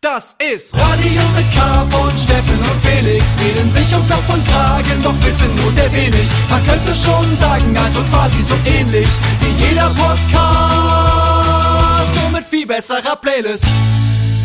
[0.00, 3.36] Das ist Radio mit K von Steffen und Felix.
[3.40, 6.28] Reden sich um Kopf und Kragen, doch wissen nur sehr wenig.
[6.48, 9.08] Man könnte schon sagen, also quasi so ähnlich
[9.40, 10.30] wie jeder Podcast.
[12.22, 13.66] Nur mit viel besserer Playlist.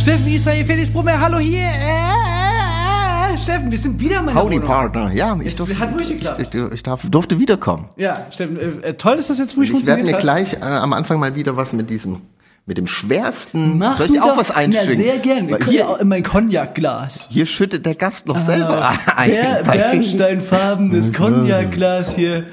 [0.02, 1.68] Steffen Israel, Felix Brummer, hallo hier.
[1.68, 4.68] Äh, Steffen, wir sind wieder meine Howdy Wohnung.
[4.68, 6.40] Partner, ja, ich, Es durfte, hat ruhig geklappt.
[6.40, 7.90] ich, ich, ich darf, durfte wiederkommen.
[7.96, 10.22] Ja, Steffen, äh, äh, toll, dass das jetzt ruhig Ich werde funktioniert mir hat.
[10.22, 12.22] gleich äh, am Anfang mal wieder was mit diesem,
[12.66, 14.38] mit dem schwersten, Mach soll du ich auch doch.
[14.38, 14.90] was einschenken?
[14.92, 15.52] Na, sehr gerne.
[15.52, 17.28] Weil Hier Hier, auch in mein Cognac-Glas.
[17.30, 19.32] hier schüttet der Gast noch selber ein.
[19.32, 19.64] Ber.
[19.64, 22.46] Bernsteinfarbenes Cognac-Glas hier.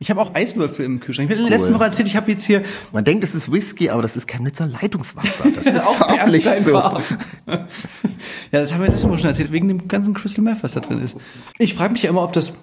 [0.00, 1.28] Ich habe auch Eiswürfel im Kühlschrank.
[1.28, 2.62] Ich habe in der letzten Woche erzählt, ich habe jetzt hier
[2.92, 5.50] Man denkt, es ist Whisky, aber das ist Chemnitzer Leitungswasser.
[5.54, 6.72] Das ist auch farblich so.
[7.46, 10.80] Ja, das haben wir letzte Woche schon erzählt, wegen dem ganzen Crystal Meth, was da
[10.80, 11.16] drin ist.
[11.58, 12.54] Ich frage mich ja immer, ob das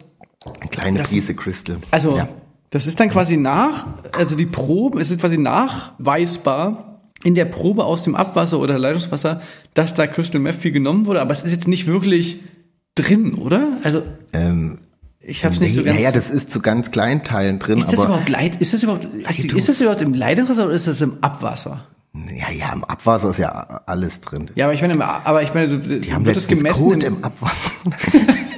[0.59, 1.77] Eine kleine Prise Crystal.
[1.91, 2.29] Also, ja.
[2.71, 3.85] das ist dann quasi nach,
[4.17, 6.94] also die Proben, es ist quasi nachweisbar
[7.25, 9.41] in der Probe aus dem Abwasser oder Leitungswasser,
[9.73, 12.39] dass da Crystal Meth viel genommen wurde, aber es ist jetzt nicht wirklich
[12.95, 13.67] drin, oder?
[13.83, 14.77] Also, ähm,
[15.19, 15.95] ich habe es nicht so ganz.
[15.97, 18.83] naja, das ist zu ganz kleinen Teilen drin, ist das aber überhaupt Leit, ist das
[18.83, 21.87] überhaupt, ist das überhaupt im Leitungswasser oder ist das im Abwasser?
[22.13, 24.49] ja, ja, im Abwasser ist ja alles drin.
[24.55, 27.17] Ja, aber ich meine, aber ich meine, du- Die haben wird das gemessen Kot im,
[27.17, 27.71] im Abwasser.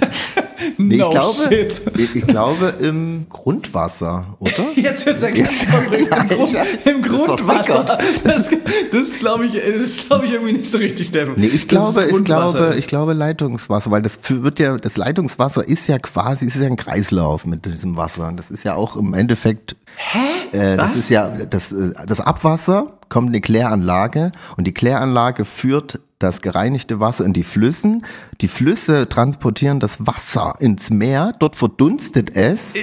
[0.77, 1.81] Nee, No ich glaube, shit.
[1.97, 4.53] ich, ich glaube im Grundwasser, oder?
[4.75, 6.15] Jetzt wird's ja ganz verrückt.
[6.15, 7.97] Im, Grund, im Grundwasser.
[8.23, 8.49] Das,
[8.91, 11.33] das glaube ich, das glaube ich irgendwie nicht so richtig, Steffen.
[11.37, 15.67] Nee, ich Das glaube, ich glaube, ich glaube Leitungswasser, weil das wird ja, das Leitungswasser
[15.67, 18.31] ist ja quasi, es ist ja ein Kreislauf mit diesem Wasser.
[18.35, 20.57] Das ist ja auch im Endeffekt, Hä?
[20.57, 20.99] Äh, das Was?
[20.99, 26.41] ist ja, das, äh, das Abwasser kommt in die Kläranlage und die Kläranlage führt das
[26.41, 28.03] gereinigte Wasser in die Flüssen.
[28.41, 32.73] Die Flüsse transportieren das Wasser ins Meer, dort verdunstet es,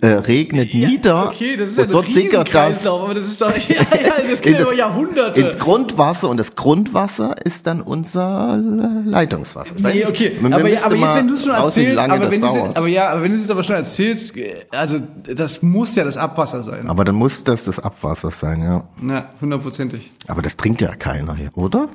[0.00, 3.40] äh, regnet Ja, nieder Okay, das ist ja ein dort sickert das aber das ist
[3.40, 5.40] doch, ja, ja, das geht über Jahrhunderte.
[5.40, 9.74] ins Grundwasser und das Grundwasser ist dann unser äh, Leitungswasser.
[9.78, 12.88] Nee, nicht, okay, aber, ja, aber jetzt, wenn du es schon erzählst, aber wenn aber
[12.88, 15.00] ja, aber wenn du es aber schon erzählst, äh, also
[15.32, 16.88] das muss ja das Abwasser sein.
[16.88, 18.88] Aber dann muss das das Abwasser sein, ja.
[19.00, 20.10] Na, hundertprozentig.
[20.28, 21.88] Aber das trinkt ja keiner hier, oder?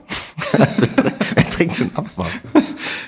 [0.54, 0.90] Wird-
[1.36, 2.30] Wer trinkt schon Abwasser?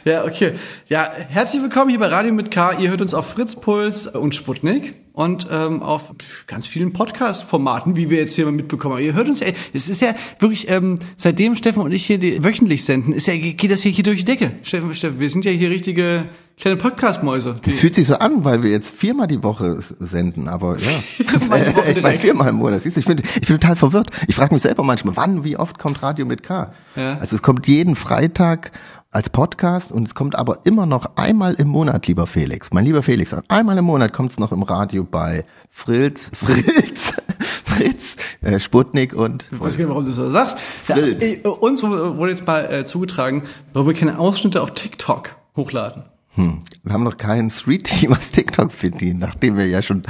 [0.05, 0.53] Ja, okay.
[0.87, 2.73] Ja, herzlich willkommen hier bei Radio mit K.
[2.79, 6.13] Ihr hört uns auf Fritz Puls und Sputnik und ähm, auf
[6.47, 9.03] ganz vielen Podcast-Formaten, wie wir jetzt hier mal mitbekommen haben.
[9.03, 12.43] Ihr hört uns, ey, es ist ja wirklich, ähm, seitdem Steffen und ich hier die,
[12.43, 14.51] wöchentlich senden, ist ja, geht das hier, hier durch die Decke.
[14.63, 16.25] Steffen, Steffen, wir sind ja hier richtige
[16.59, 17.53] kleine Podcast-Mäuse.
[17.63, 20.89] Das fühlt sich so an, weil wir jetzt viermal die Woche senden, aber ja.
[21.75, 22.81] Woche ich meine viermal im Monat.
[22.81, 24.09] Siehst du, ich bin, ich bin total verwirrt.
[24.27, 26.71] Ich frage mich selber manchmal, wann, wie oft kommt Radio mit K?
[26.95, 27.17] Ja.
[27.19, 28.71] Also es kommt jeden Freitag
[29.11, 32.73] als Podcast und es kommt aber immer noch einmal im Monat, lieber Felix.
[32.73, 37.13] Mein lieber Felix, einmal im Monat kommt es noch im Radio bei Fritz, Fritz,
[37.65, 40.57] Fritz, äh, Sputnik und Ich weiß gar nicht, warum du das so sagst.
[40.87, 41.23] Ja, Fritz.
[41.23, 43.43] äh, uns wurde jetzt mal äh, zugetragen,
[43.73, 46.03] warum wir keine Ausschnitte auf TikTok hochladen.
[46.37, 46.59] Hm.
[46.83, 50.01] Wir haben noch keinen Street-Team, was TikTok bedient, nachdem wir ja schon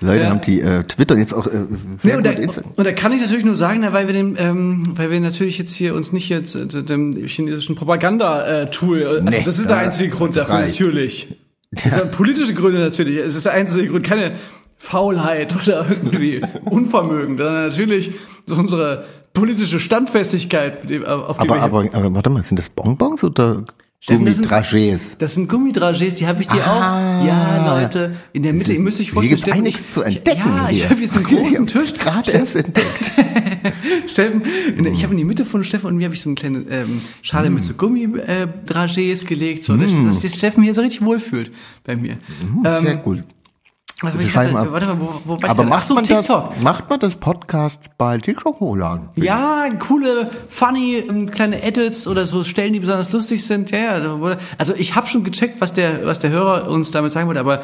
[0.00, 0.30] Leute Ja.
[0.30, 3.12] haben, die äh, Twitter jetzt auch äh, Nee, sehr und, gut da, und da kann
[3.12, 6.12] ich natürlich nur sagen, na, weil wir den, ähm, weil wir natürlich jetzt hier uns
[6.12, 10.54] nicht jetzt äh, dem chinesischen Propaganda-Tool, also Nee, das ist der ja, einzige Grund dafür
[10.56, 10.78] reicht.
[10.80, 11.36] natürlich.
[11.70, 13.18] Das sind politische Gründe natürlich.
[13.18, 14.32] Es ist der einzige Grund, keine
[14.78, 18.12] Faulheit oder irgendwie Unvermögen, sondern natürlich
[18.46, 23.22] so unsere politische Standfestigkeit, auf die Aber, wir aber, aber warte mal, sind das Bonbons
[23.22, 23.64] oder
[24.06, 25.16] Gummidragés?
[25.18, 27.20] Das sind Gummidragés, die habe ich dir Ah.
[27.20, 27.26] auch.
[27.26, 30.68] Ja, Leute, in der Mitte, ihr müsst euch Hier vorstellen, gibt's einiges zu entdecken Ja,
[30.70, 30.90] ich hier.
[30.90, 31.94] habe hier so einen großen Ich hab Tisch.
[31.94, 33.12] Gerade erst entdeckt.
[34.06, 34.42] Steffen,
[34.78, 36.58] der, ich habe in die Mitte von Steffen und mir habe ich so eine kleine
[36.70, 41.50] ähm, Schale mit so Gummidragés gelegt, so, dass, dass sich Steffen hier so richtig wohlfühlt
[41.84, 42.18] bei mir.
[42.62, 43.24] Sehr Ähm, gut.
[44.02, 44.68] Also Wir ich schreiben ab.
[44.70, 46.52] warte mal, wo, wo Aber macht man, TikTok.
[46.54, 49.08] das, macht man das Podcast bei TikTok hochladen?
[49.16, 53.70] Ja, coole, funny ähm, kleine Edits oder so Stellen, die besonders lustig sind.
[53.72, 53.90] Ja.
[53.90, 57.40] Also, also ich habe schon gecheckt, was der, was der Hörer uns damit sagen wollte,
[57.40, 57.62] aber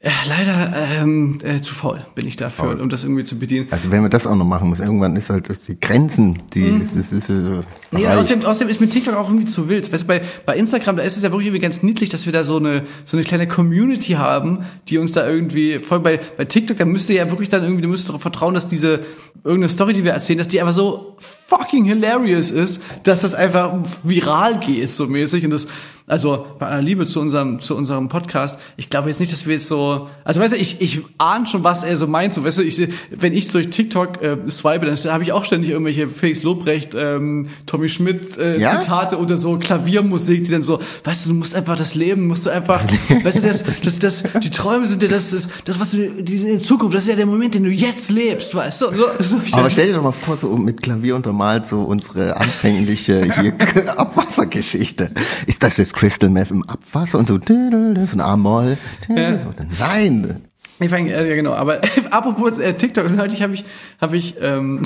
[0.00, 3.66] ja, leider ähm, äh, zu faul bin ich dafür, um das irgendwie zu bedienen.
[3.72, 6.68] Also wenn wir das auch noch machen müssen, irgendwann ist halt das die Grenzen, die
[6.68, 7.64] ist, ist, ist, äh, Mhm.
[7.90, 9.92] Nee, außerdem, außerdem ist mir TikTok auch irgendwie zu wild.
[9.92, 12.32] Weißt du, bei, bei Instagram, da ist es ja wirklich irgendwie ganz niedlich, dass wir
[12.32, 16.20] da so eine, so eine kleine Community haben, die uns da irgendwie, vor allem bei,
[16.36, 19.00] bei TikTok, da müsst ihr ja wirklich dann irgendwie, du müsst darauf vertrauen, dass diese,
[19.42, 21.16] irgendeine Story, die wir erzählen, dass die einfach so
[21.48, 25.44] fucking hilarious ist, dass das einfach viral geht, so mäßig.
[25.44, 25.66] Und das,
[26.08, 28.58] Also bei aller Liebe zu unserem zu unserem Podcast.
[28.76, 31.64] Ich glaube jetzt nicht, dass wir jetzt so, also weißt du, ich ich ahne schon,
[31.64, 32.34] was er so meint.
[32.34, 35.70] So, weißt du, ich wenn ich durch TikTok äh, swipe, dann habe ich auch ständig
[35.70, 38.80] irgendwelche Felix Lobrecht, ähm, Tommy Schmidt äh, Ja?
[38.80, 42.46] Zitate oder so Klaviermusik, die dann so, weißt du, du musst einfach das Leben, musst
[42.46, 42.82] du einfach,
[43.22, 46.60] weißt du, das, das, das, die Träume sind ja das, das, das was du in
[46.60, 48.86] Zukunft, das ist ja der Moment, den du jetzt lebst, weißt du.
[48.86, 53.32] So, so, Aber stell dir doch mal vor, so mit Klavier untermalt so unsere anfängliche
[53.40, 53.54] hier
[53.98, 55.10] Abwassergeschichte.
[55.46, 58.78] Ist das jetzt Crystal Meth im Abwasser und so, so ein A-Moll?
[59.08, 60.42] Nein.
[60.78, 61.80] Ich fang, äh, ja genau, aber
[62.10, 63.64] apropos äh, TikTok, neulich habe ich,
[64.00, 64.82] habe ich, ähm,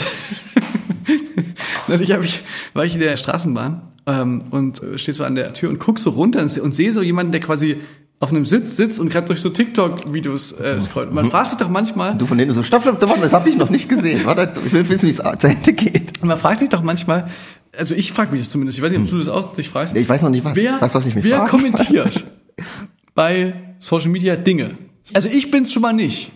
[1.88, 2.40] neulich habe ich,
[2.72, 5.98] war ich in der Straßenbahn ähm, und äh, stehe so an der Tür und guck
[5.98, 7.82] so runter und, und sehe so jemanden, der quasi
[8.18, 11.08] auf einem Sitz sitzt und gerade durch so TikTok-Videos äh, scrollt.
[11.08, 13.50] Und Man fragt sich doch manchmal, Du von denen so, stopp, stopp, stopp, das habe
[13.50, 14.24] ich noch nicht gesehen.
[14.24, 16.24] Warte, ich will wissen, wie es zu Ende geht.
[16.24, 17.28] man fragt sich doch manchmal,
[17.76, 19.96] also ich frage mich das zumindest, ich weiß nicht, ob du das auch dich fragst.
[19.96, 20.56] Ich weiß noch nicht was.
[20.56, 21.50] Wer, was soll ich mich wer fragen?
[21.50, 22.26] kommentiert
[23.14, 24.76] bei Social Media Dinge?
[25.14, 26.32] Also ich bin's schon mal nicht.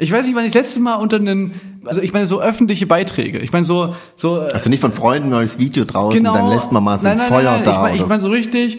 [0.00, 2.86] Ich weiß nicht, wann ich das letzte Mal unter einen, also ich meine so öffentliche
[2.86, 3.38] Beiträge.
[3.38, 6.34] Ich meine so, so Also nicht von Freunden neues Video draußen, genau.
[6.34, 7.64] dann lässt man mal so nein, ein nein, Feuer nein, nein.
[7.64, 7.72] da.
[7.72, 8.78] Ich meine ich mein so richtig,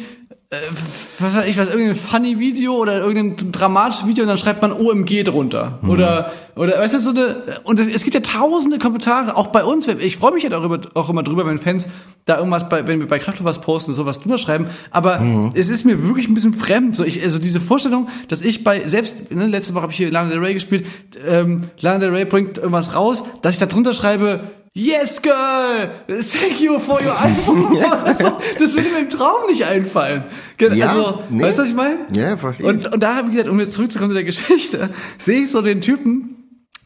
[1.46, 5.78] ich weiß, irgendein funny Video oder irgendein dramatisches Video und dann schreibt man OMG drunter.
[5.84, 5.90] Mhm.
[5.92, 7.36] Oder, oder, weißt du, so eine,
[7.66, 9.88] und es gibt ja tausende Kommentare, auch bei uns.
[9.88, 11.88] Ich freue mich ja darüber, auch immer drüber, wenn Fans
[12.26, 14.66] da irgendwas bei, wenn wir bei Kraftwerk was posten, sowas drüber schreiben.
[14.90, 15.52] Aber Mhm.
[15.54, 16.96] es ist mir wirklich ein bisschen fremd.
[16.96, 20.12] So, ich, also diese Vorstellung, dass ich bei, selbst, ne, letzte Woche habe ich hier
[20.12, 20.88] Lana Del Rey gespielt,
[21.28, 24.50] ähm, Lana Del Rey bringt irgendwas raus, dass ich da drunter schreibe,
[24.82, 25.90] Yes, girl!
[26.08, 27.78] Thank you for your album.
[28.06, 30.24] also, das würde mir im Traum nicht einfallen.
[30.58, 31.44] Ge- Ja, also, nee.
[31.44, 31.98] weißt du, was ich meine?
[32.16, 32.72] Ja, verstehe ich.
[32.86, 35.62] Und, und da habe ich gesagt, um jetzt zurückzukommen zu der Geschichte, sehe ich so
[35.62, 36.39] den Typen,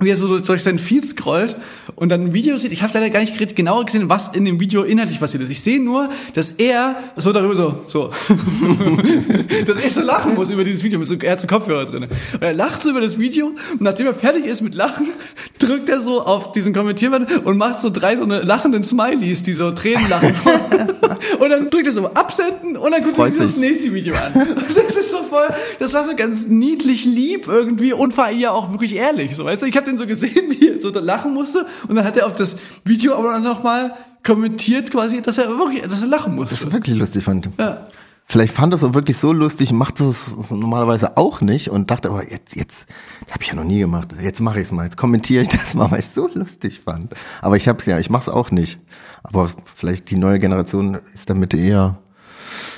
[0.03, 1.55] wie er so durch- durch sein Feed scrollt
[1.95, 2.71] und dann ein Video sieht.
[2.71, 5.49] Ich habe leider gar nicht genauer gesehen, was in dem Video inhaltlich passiert ist.
[5.49, 8.11] Ich sehe nur, dass er so darüber so, so,
[9.65, 12.03] dass er so lachen muss über dieses Video mit so, er hat so Kopfhörer drin.
[12.33, 15.07] Und er lacht so über das Video und nachdem er fertig ist mit Lachen,
[15.59, 19.53] drückt er so auf diesen Kommentierbutton und macht so drei so eine lachenden Smileys, die
[19.53, 20.33] so Tränen lachen.
[21.39, 24.33] und dann drückt er so absenden und dann guckt er sich das nächste Video an.
[24.33, 25.47] Und das ist so voll,
[25.79, 29.35] das war so ganz niedlich lieb irgendwie und war ja auch wirklich ehrlich.
[29.35, 31.95] So, weißt du, ich habe den so gesehen, wie er so da lachen musste und
[31.95, 32.55] dann hat er auf das
[32.85, 33.93] Video aber dann nochmal
[34.23, 36.55] kommentiert quasi, dass er wirklich, dass er lachen musste.
[36.55, 37.49] Das wirklich lustig fand.
[37.59, 37.87] Ja.
[38.25, 41.91] Vielleicht fand er es auch wirklich so lustig, macht es so normalerweise auch nicht und
[41.91, 42.87] dachte, aber jetzt, jetzt,
[43.29, 44.09] habe ich ja noch nie gemacht.
[44.21, 46.79] Jetzt mache ich es mal, jetzt kommentiere ich das mal, weil ich es so lustig
[46.79, 47.13] fand.
[47.41, 48.79] Aber ich habe es ja, ich mache es auch nicht.
[49.23, 51.97] Aber vielleicht die neue Generation ist damit eher.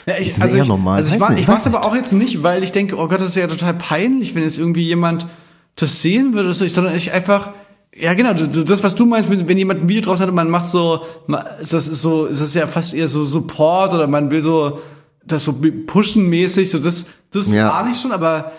[0.08, 0.98] Ja, ich, ist also eher ich, normal.
[0.98, 3.22] also ich, war, ich weiß mach's aber auch jetzt nicht, weil ich denke, oh Gott,
[3.22, 5.28] das ist ja total peinlich, wenn jetzt irgendwie jemand
[5.76, 7.52] das sehen würde, so, ich, sondern ich einfach,
[7.96, 10.50] ja genau, das, was du meinst, wenn, wenn jemand ein Video draußen hat und man
[10.50, 14.42] macht so, das ist so, das ist ja fast eher so Support oder man will
[14.42, 14.80] so,
[15.26, 15.56] das so
[15.88, 17.70] pushen mäßig, so das, das Ja.
[17.72, 18.52] ahne ich schon, aber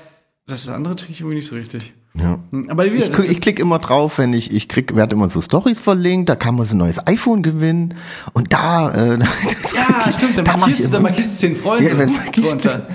[0.46, 1.92] das andere kriege ich irgendwie nicht so richtig.
[2.14, 2.38] Ja.
[2.50, 5.28] Hm, Aber wieder, Ich, guck- ich klicke immer drauf, wenn ich, ich krieg, werde immer
[5.28, 7.94] so Stories verlinkt, da kann man so ein neues iPhone gewinnen
[8.32, 9.18] und da, äh,
[9.74, 12.86] ja, stimmt, da markierst, da markierst zehn Freunde Ja, dann markier ich drunter.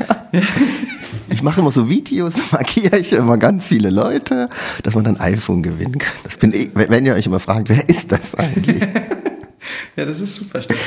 [1.31, 4.49] Ich mache immer so Videos, markiere ich immer ganz viele Leute,
[4.83, 6.13] dass man dann iPhone gewinnen kann.
[6.23, 8.81] Das bin ich, wenn ihr euch immer fragt, wer ist das eigentlich?
[9.95, 10.79] Ja, das ist super stark.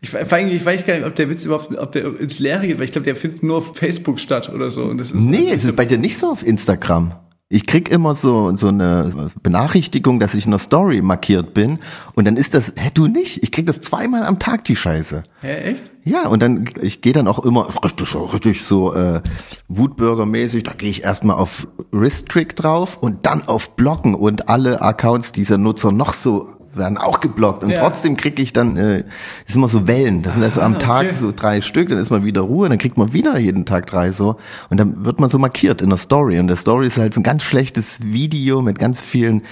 [0.00, 2.66] Ich, vor allem, ich weiß gar nicht, ob der Witz überhaupt, ob der ins Leere
[2.66, 4.84] geht, weil ich glaube, der findet nur auf Facebook statt oder so.
[4.84, 7.12] Und das ist Nee, es ist bei dir nicht so auf Instagram.
[7.48, 11.78] Ich krieg immer so, so eine Benachrichtigung, dass ich in einer Story markiert bin.
[12.16, 13.40] Und dann ist das, hä, du nicht?
[13.44, 15.22] Ich krieg das zweimal am Tag, die Scheiße.
[15.42, 15.92] Hä, echt?
[16.02, 19.20] Ja, und dann, ich gehe dann auch immer richtig, so- richtig so äh,
[19.68, 25.30] Wutbürger-mäßig, da gehe ich erstmal auf Restrict drauf und dann auf Blocken und alle Accounts
[25.30, 27.80] dieser Nutzer noch so werden auch geblockt und Ja.
[27.80, 29.04] trotzdem kriege ich dann, äh,
[29.44, 31.16] das sind immer so Wellen, das sind also am Ah, Tag okay.
[31.18, 34.12] so drei Stück, dann ist mal wieder Ruhe, dann kriegt man wieder jeden Tag drei
[34.12, 34.36] so
[34.70, 37.20] und dann wird man so markiert in der Story und der Story ist halt so
[37.20, 39.42] ein ganz schlechtes Video mit ganz vielen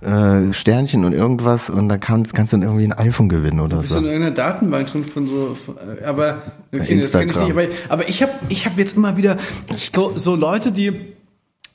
[0.00, 3.78] äh, Sternchen und irgendwas und da kannst, kannst du dann irgendwie ein iPhone gewinnen oder
[3.78, 4.00] Bist so.
[4.00, 7.44] du in irgendeiner Datenbank drin von so, von, aber, okay, das kenn ich Instagram.
[7.44, 7.52] nicht.
[7.52, 9.38] Aber, aber ich habe ich hab jetzt immer wieder
[9.94, 10.92] so, so Leute, die,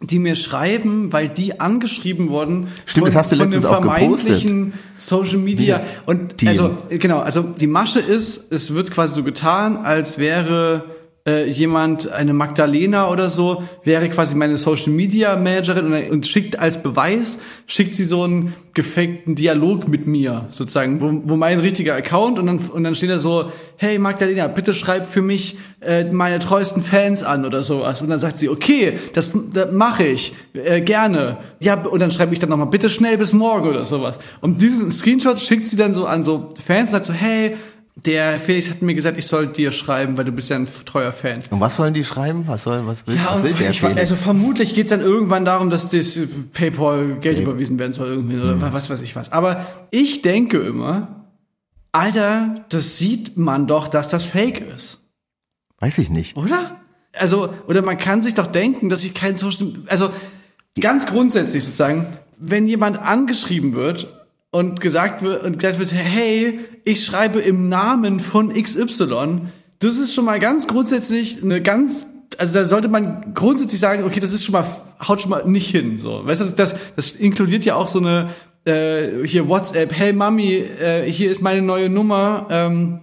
[0.02, 5.38] die mir schreiben, weil die angeschrieben wurden Stimmt, das hast du von dem vermeintlichen Social
[5.40, 5.82] Media.
[6.06, 10.86] Und Die- also, genau, also die Masche ist, es wird quasi so getan, als wäre
[11.28, 16.60] äh, jemand, eine Magdalena oder so, wäre quasi meine Social Media Managerin und, und schickt
[16.60, 21.96] als Beweis, schickt sie so einen gefakten Dialog mit mir, sozusagen, wo, wo mein richtiger
[21.96, 26.06] Account und dann, und dann steht da so, hey Magdalena, bitte schreib für mich äh,
[26.06, 28.02] meine treuesten Fans an oder sowas.
[28.02, 31.38] Und dann sagt sie, okay, das, das mache ich, äh, gerne.
[31.60, 34.20] Ja, und dann schreibe ich dann nochmal, bitte schnell bis morgen oder sowas.
[34.42, 37.58] Und diesen Screenshot schickt sie dann so an so Fans, sagt so, hey,
[38.06, 41.12] der Felix hat mir gesagt, ich soll dir schreiben, weil du bist ja ein treuer
[41.12, 41.40] Fan.
[41.50, 42.44] Und was sollen die schreiben?
[42.48, 43.98] Was soll, was will, Ja, was will der ich, Felix?
[44.00, 46.20] also vermutlich geht's dann irgendwann darum, dass das
[46.54, 48.42] PayPal Geld überwiesen werden soll irgendwie Mhm.
[48.44, 49.32] oder was weiß ich was.
[49.32, 51.26] Aber ich denke immer,
[51.92, 55.00] Alter, das sieht man doch, dass das Fake ist,
[55.80, 56.38] Weiß ich nicht.
[56.38, 56.78] oder?
[57.14, 60.10] Also oder man kann sich doch denken, dass ich kein Social, also
[60.80, 62.06] ganz grundsätzlich sozusagen,
[62.38, 64.08] wenn jemand angeschrieben wird
[64.52, 69.42] und gesagt wird und gesagt wird, hey, ich schreibe im Namen von XY,
[69.80, 74.20] das ist schon mal ganz grundsätzlich eine ganz also da sollte man grundsätzlich sagen, okay,
[74.20, 74.66] das ist schon mal
[75.08, 76.26] haut schon mal nicht hin, so.
[76.26, 78.30] Weißt du, das das inkludiert ja auch so eine
[78.66, 83.00] äh, hier WhatsApp, hey Mami, äh, hier ist meine neue Nummer, ähm,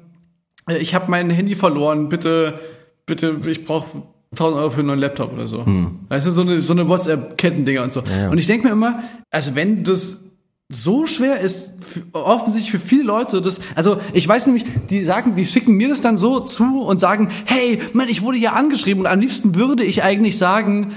[0.68, 2.60] äh, ich habe mein Handy verloren, bitte
[3.04, 5.64] bitte ich brauche 1000 Euro für einen neuen Laptop oder so.
[6.08, 8.00] Weißt du, so eine, so eine WhatsApp-Kettendinger und so.
[8.00, 8.28] ja.
[8.28, 10.20] Und ich denke mir immer, also wenn das
[10.68, 11.70] so schwer ist,
[12.12, 16.00] offensichtlich für viele Leute, das, also ich weiß nämlich, die sagen, die schicken mir das
[16.00, 19.85] dann so zu und sagen, hey, Mann, ich wurde hier angeschrieben und am liebsten würde
[19.85, 20.94] ich eigentlich sagen,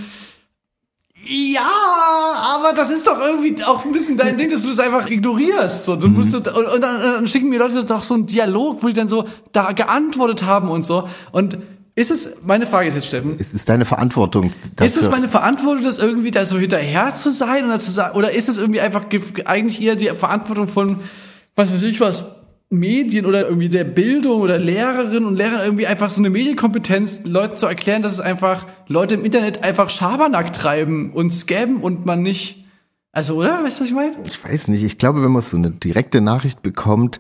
[1.23, 1.69] ja,
[2.35, 5.85] aber das ist doch irgendwie auch ein bisschen dein Ding, dass du es einfach ignorierst.
[5.85, 8.87] So, du musst und, und dann, dann schicken mir Leute doch so einen Dialog, wo
[8.87, 11.07] die dann so da geantwortet haben und so.
[11.31, 11.59] Und
[11.99, 14.51] ist es, meine Frage ist jetzt, Steffen, Es ist deine Verantwortung.
[14.81, 18.31] ist es meine Verantwortung, das irgendwie da so hinterher zu sein oder zu sagen, oder
[18.31, 20.99] ist es irgendwie einfach ge- eigentlich eher die Verantwortung von,
[21.55, 22.25] was weiß ich was,
[22.71, 27.57] Medien oder irgendwie der Bildung oder Lehrerinnen und Lehrern irgendwie einfach so eine Medienkompetenz, Leuten
[27.57, 32.21] zu erklären, dass es einfach Leute im Internet einfach Schabernack treiben und scammen und man
[32.21, 32.65] nicht,
[33.11, 33.63] also oder?
[33.63, 34.15] Weißt du, was ich meine?
[34.27, 34.83] Ich weiß nicht.
[34.83, 37.19] Ich glaube, wenn man so eine direkte Nachricht bekommt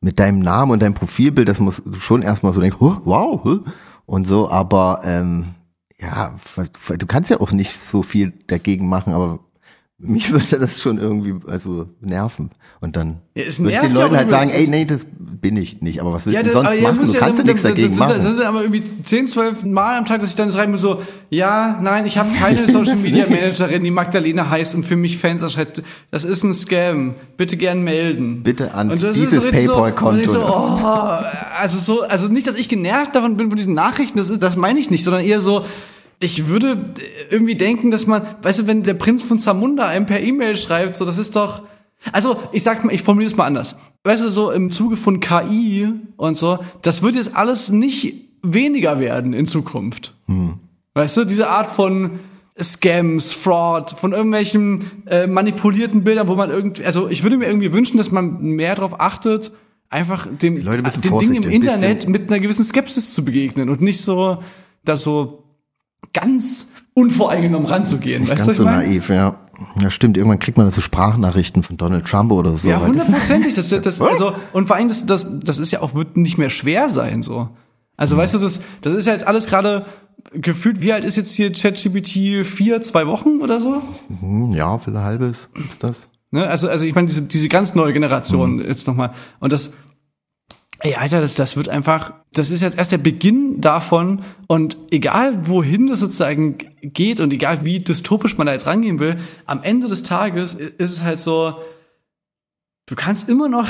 [0.00, 3.58] mit deinem Namen und deinem Profilbild, das muss schon erstmal so denken, "Huh, wow, huh",
[4.06, 5.54] und so, aber ähm,
[6.00, 6.34] ja,
[6.98, 9.40] du kannst ja auch nicht so viel dagegen machen, aber
[9.98, 12.50] mich würde das schon irgendwie also nerven.
[12.80, 15.56] Und dann Ja, es würde ich den ja Leuten halt sagen, ey, nee, das bin
[15.56, 16.00] ich nicht.
[16.02, 17.06] Aber was willst du das- sonst aber ihr machen?
[17.06, 18.12] Du ja kannst ja nichts das- dagegen das machen.
[18.14, 21.00] sind, Das sind aber irgendwie 10, 12 Mal am Tag, dass ich dann schreibe so,
[21.30, 25.40] ja, nein, ich habe keine Social Media Managerin, die Magdalena heißt und für mich Fans
[25.40, 25.82] erscheint.
[26.10, 27.14] Das ist ein Scam.
[27.38, 28.42] Bitte gern melden.
[28.42, 30.24] Bitte an Und das dieses richtig PayPal-Konto.
[30.26, 30.86] So, so, oh,
[31.58, 34.56] also so, also nicht, dass ich genervt davon bin von diesen Nachrichten, das, ist, das
[34.56, 35.64] meine ich nicht, sondern eher so,
[36.18, 36.94] ich würde
[37.30, 40.94] irgendwie denken, dass man, weißt du, wenn der Prinz von Zamunda einem per E-Mail schreibt,
[40.94, 41.62] so, das ist doch,
[42.12, 43.76] also ich sag mal, ich formuliere es mal anders.
[44.04, 49.00] Weißt du, so im Zuge von KI und so, das wird jetzt alles nicht weniger
[49.00, 50.14] werden in Zukunft.
[50.94, 52.20] Weißt du, diese Art von
[52.60, 57.72] Scams, Fraud, von irgendwelchen äh, manipulierten Bildern, wo man irgendwie, also ich würde mir irgendwie
[57.72, 59.52] wünschen, dass man mehr darauf achtet,
[59.90, 64.38] einfach dem, den Dingen im Internet mit einer gewissen Skepsis zu begegnen und nicht so,
[64.84, 65.45] da so
[66.12, 68.22] ganz unvoreingenommen ranzugehen.
[68.22, 69.36] weißt du, Ganz was so naiv, ja.
[69.80, 70.16] Ja, stimmt.
[70.16, 72.68] Irgendwann kriegt man das so Sprachnachrichten von Donald Trump oder so.
[72.68, 73.54] Ja, hundertprozentig.
[73.54, 76.50] Das, das, also, und vor allem, das, das, das ist ja auch, wird nicht mehr
[76.50, 77.48] schwer sein, so.
[77.96, 79.86] Also, weißt du, das, das ist ja jetzt alles gerade
[80.34, 82.44] gefühlt, wie alt ist jetzt hier ChatGPT?
[82.46, 83.80] Vier, zwei Wochen oder so?
[84.20, 86.08] Hm, Ja, für ein halbes ist das.
[86.30, 86.46] Ne?
[86.46, 89.12] Also, also ich meine, diese, diese ganz neue Generation jetzt nochmal.
[89.40, 89.72] Und das,
[90.86, 94.22] ey, Alter, das, das wird einfach, das ist jetzt erst der Beginn davon.
[94.46, 99.16] Und egal, wohin das sozusagen geht und egal, wie dystopisch man da jetzt rangehen will,
[99.46, 101.56] am Ende des Tages ist es halt so,
[102.86, 103.68] du kannst immer noch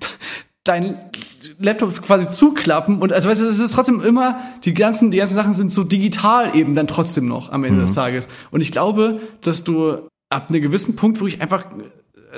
[0.64, 0.98] dein
[1.58, 5.34] Laptop quasi zuklappen und also weißt du, es ist trotzdem immer die ganzen die ganzen
[5.36, 9.20] Sachen sind so digital eben dann trotzdem noch am Ende des Tages und ich glaube,
[9.42, 11.64] dass du ab einem gewissen Punkt wirklich einfach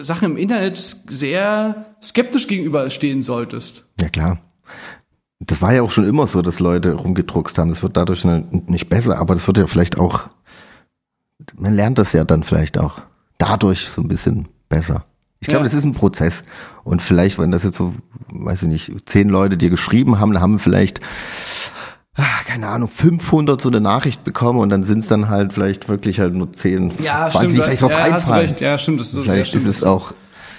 [0.02, 0.76] Sachen im Internet
[1.08, 3.86] sehr skeptisch gegenüberstehen solltest.
[4.00, 4.38] Ja, klar.
[5.40, 7.70] Das war ja auch schon immer so, dass Leute rumgedruckst haben.
[7.70, 10.28] Das wird dadurch ne- nicht besser, aber das wird ja vielleicht auch,
[11.56, 13.00] man lernt das ja dann vielleicht auch
[13.38, 15.04] dadurch so ein bisschen besser.
[15.40, 15.70] Ich glaube, Ja.
[15.70, 16.42] das ist ein Prozess.
[16.82, 17.94] Und vielleicht, wenn das jetzt so,
[18.32, 20.98] weiß ich nicht, zehn Leute dir geschrieben haben, dann haben vielleicht,
[22.18, 25.88] ah, keine Ahnung, 500 so eine Nachricht bekommen und dann sind es dann halt vielleicht
[25.88, 28.40] wirklich halt nur 10, 20, die vielleicht drauf ja, hast du einfallen.
[28.48, 28.60] recht.
[28.60, 29.66] Ja, stimmt, das ist, ja, Vielleicht stimmt.
[29.66, 30.12] ist es auch,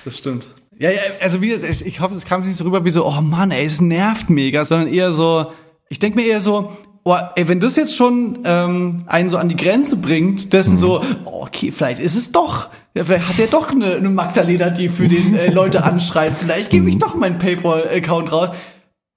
[0.06, 0.46] Das stimmt.
[0.78, 3.52] Ja, ja, also wie, ich hoffe, es kam nicht so rüber wie so, oh Mann,
[3.52, 5.48] ey, es nervt mega, sondern eher so,
[5.90, 6.72] ich denke mir eher so,
[7.04, 11.02] oh, ey, wenn das jetzt schon ähm, einen so an die Grenze bringt, dessen so,
[11.26, 14.88] oh, okay, vielleicht ist es doch, ja, vielleicht hat er doch eine, eine Magdalena, die
[14.88, 18.50] für den äh, Leute anschreit, vielleicht gebe ich doch meinen PayPal-Account raus.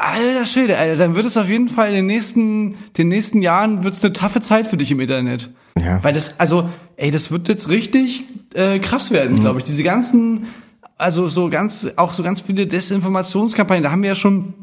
[0.03, 3.85] Alter Schwede, Alter, dann wird es auf jeden Fall in den nächsten, den nächsten Jahren
[3.85, 5.51] wird's eine taffe Zeit für dich im Internet.
[5.79, 6.03] Ja.
[6.03, 9.65] Weil das, also, ey, das wird jetzt richtig äh, krass werden, glaube ich.
[9.65, 10.47] Diese ganzen,
[10.99, 14.55] also so ganz, auch so ganz viele Desinformationskampagnen, da haben wir ja schon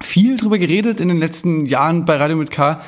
[0.00, 2.80] viel drüber geredet in den letzten Jahren bei Radio mit K.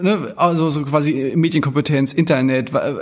[0.00, 2.94] Ne, also so quasi Medienkompetenz, Internet, wa-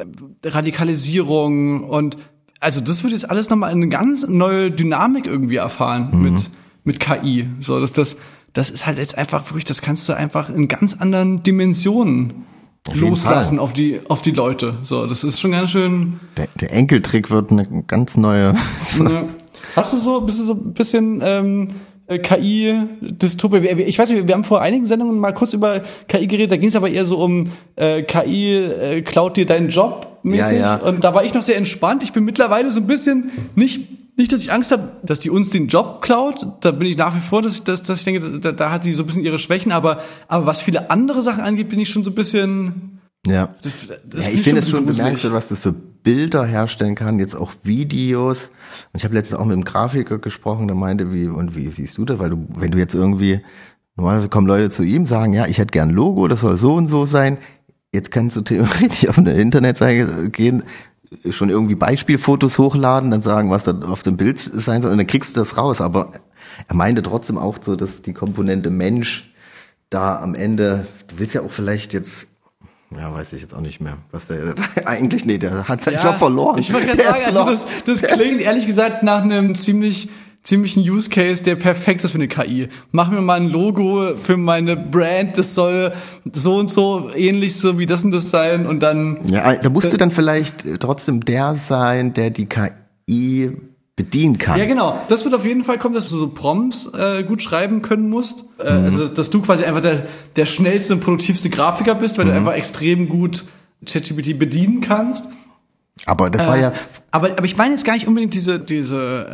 [0.44, 2.16] Radikalisierung und
[2.61, 6.49] also das wird jetzt alles nochmal eine ganz neue Dynamik irgendwie erfahren mit
[6.87, 7.49] mit KI.
[7.61, 8.16] So, dass das,
[8.55, 12.47] das ist halt jetzt einfach wirklich, das kannst du einfach in ganz anderen Dimensionen
[12.95, 13.64] jeden loslassen Fall.
[13.64, 14.78] auf die, auf die Leute.
[14.83, 16.21] So, das ist schon ganz schön.
[16.37, 18.55] Der, der Enkeltrick wird eine ganz neue.
[18.99, 19.28] Ne?
[19.76, 21.69] Hast du so, bist du so ein bisschen ähm,
[22.09, 23.59] KI-Dystopie?
[23.59, 26.69] Ich weiß nicht, wir haben vor einigen Sendungen mal kurz über KI geredet, da ging
[26.69, 30.59] es aber eher so um äh, KI äh, klaut dir deinen Job mäßig.
[30.59, 30.87] Ja, ja.
[30.87, 32.02] Und da war ich noch sehr entspannt.
[32.02, 35.50] Ich bin mittlerweile so ein bisschen nicht, nicht, dass ich Angst habe, dass die uns
[35.50, 36.46] den Job klaut.
[36.61, 38.85] Da bin ich nach wie vor, dass ich, dass, dass ich denke, da, da hat
[38.85, 41.90] die so ein bisschen ihre Schwächen, aber, aber was viele andere Sachen angeht, bin ich
[41.90, 43.00] schon so ein bisschen.
[43.26, 43.54] Ja.
[43.62, 43.73] Das,
[44.08, 47.52] das ja, ich finde es schon bemerkenswert, was das für Bilder herstellen kann, jetzt auch
[47.62, 48.44] Videos.
[48.92, 51.99] Und ich habe letztens auch mit einem Grafiker gesprochen, der meinte, wie, und wie siehst
[51.99, 52.18] du das?
[52.18, 53.40] Weil du, wenn du jetzt irgendwie,
[53.96, 56.75] normalerweise kommen Leute zu ihm, sagen, ja, ich hätte gern ein Logo, das soll so
[56.75, 57.38] und so sein.
[57.92, 60.62] Jetzt kannst du theoretisch auf eine Internetseite gehen,
[61.30, 65.06] schon irgendwie Beispielfotos hochladen, dann sagen, was da auf dem Bild sein soll, und dann
[65.06, 65.80] kriegst du das raus.
[65.80, 66.10] Aber
[66.68, 69.32] er meinte trotzdem auch so, dass die Komponente Mensch
[69.90, 72.28] da am Ende, du willst ja auch vielleicht jetzt
[72.96, 76.04] ja, weiß ich jetzt auch nicht mehr, was der eigentlich nee, der hat seinen Ja,
[76.04, 76.58] Job verloren.
[76.58, 80.08] Ich wollte gerade sagen, also das, das klingt ehrlich gesagt nach einem ziemlich
[80.46, 82.68] ziemlichen Use Case, der perfekt ist für eine KI.
[82.92, 85.92] Mach mir mal ein Logo für meine Brand, das soll
[86.32, 89.92] so und so ähnlich so wie das und das sein und dann ja, da musst
[89.92, 93.50] du dann vielleicht äh, trotzdem der sein, der die KI
[93.96, 94.58] bedienen kann.
[94.58, 95.00] Ja, genau.
[95.08, 98.44] Das wird auf jeden Fall kommen, dass du so Prompts äh, gut schreiben können musst.
[98.62, 98.84] Äh, Mhm.
[98.84, 102.30] Also, dass du quasi einfach der, der schnellste und produktivste Grafiker bist, weil Mhm.
[102.30, 103.44] du einfach extrem gut
[103.86, 105.24] ChatGPT bedienen kannst.
[106.04, 106.72] Aber das war Äh, ja,
[107.10, 109.26] aber, aber ich meine jetzt gar nicht unbedingt diese, diese,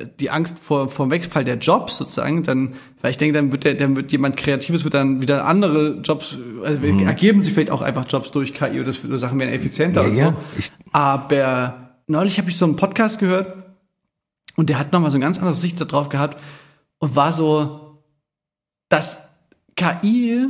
[0.00, 3.52] äh, die Angst vor, vor dem Wegfall der Jobs sozusagen, dann, weil ich denke, dann
[3.52, 7.06] wird der, dann wird jemand Kreatives, wird dann wieder andere Jobs, also Mhm.
[7.06, 10.08] ergeben sich vielleicht auch einfach Jobs durch KI oder das- oder Sachen werden effizienter Ja,
[10.08, 10.28] und ja.
[10.30, 10.34] so.
[10.58, 13.52] Ich- aber neulich habe ich so einen Podcast gehört
[14.56, 16.42] und der hat nochmal so eine ganz andere Sicht darauf gehabt
[16.98, 18.00] und war so,
[18.88, 19.18] dass
[19.76, 20.46] KI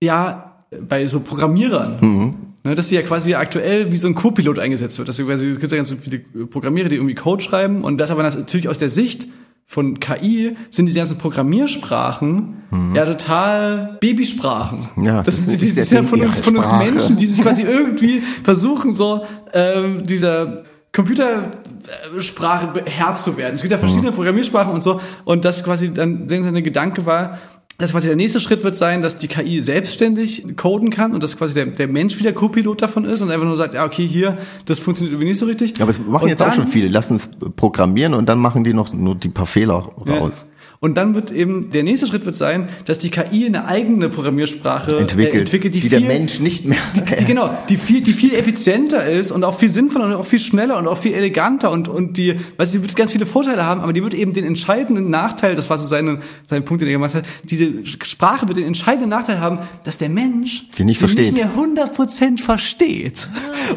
[0.00, 2.34] ja bei so Programmierern, Mhm.
[2.64, 5.08] Ne, dass sie ja quasi aktuell wie so ein Co-Pilot eingesetzt wird.
[5.08, 8.10] Dass sie quasi, es gibt ja ganz viele Programmierer, die irgendwie Code schreiben und das
[8.10, 9.28] aber natürlich aus der Sicht
[9.66, 12.58] von KI sind diese ganzen Programmiersprachen
[12.94, 14.88] ja total Babysprachen.
[14.96, 15.04] Mhm.
[15.04, 16.72] Ja, das, das sind ist die, die ja von Ding, uns, von uns.
[16.72, 23.54] Menschen, die sich quasi irgendwie versuchen, so ähm, dieser Computersprache Herr zu werden.
[23.54, 25.00] Es gibt ja verschiedene Programmiersprachen und so.
[25.24, 27.38] Und das quasi dann seine Gedanke war,
[27.80, 31.36] dass quasi der nächste Schritt wird sein, dass die KI selbstständig coden kann und dass
[31.38, 34.36] quasi der, der Mensch wieder Co-Pilot davon ist und einfach nur sagt, ja, okay, hier,
[34.64, 35.80] das funktioniert irgendwie nicht so richtig.
[35.80, 36.88] aber es machen Und jetzt auch dann- schon viele.
[36.88, 40.46] Lassen es programmieren und dann machen die noch nur die paar Fehler raus.
[40.80, 44.96] Und dann wird eben, der nächste Schritt wird sein, dass die KI eine eigene Programmiersprache
[44.98, 46.78] Entwickelt, äh, entwickelt die, die viel, der Mensch nicht mehr.
[47.18, 50.38] die, genau, die viel, die viel effizienter ist und auch viel sinnvoller und auch viel
[50.38, 53.64] schneller und auch viel eleganter und, und die, weißt du, die wird ganz viele Vorteile
[53.64, 56.88] haben, aber die wird eben den entscheidenden Nachteil, das war so seine, sein Punkt, den
[56.88, 60.98] er gemacht hat, diese Sprache wird den entscheidenden Nachteil haben, dass der Mensch Die nicht
[60.98, 61.32] versteht.
[61.32, 63.28] nicht mehr 100% versteht.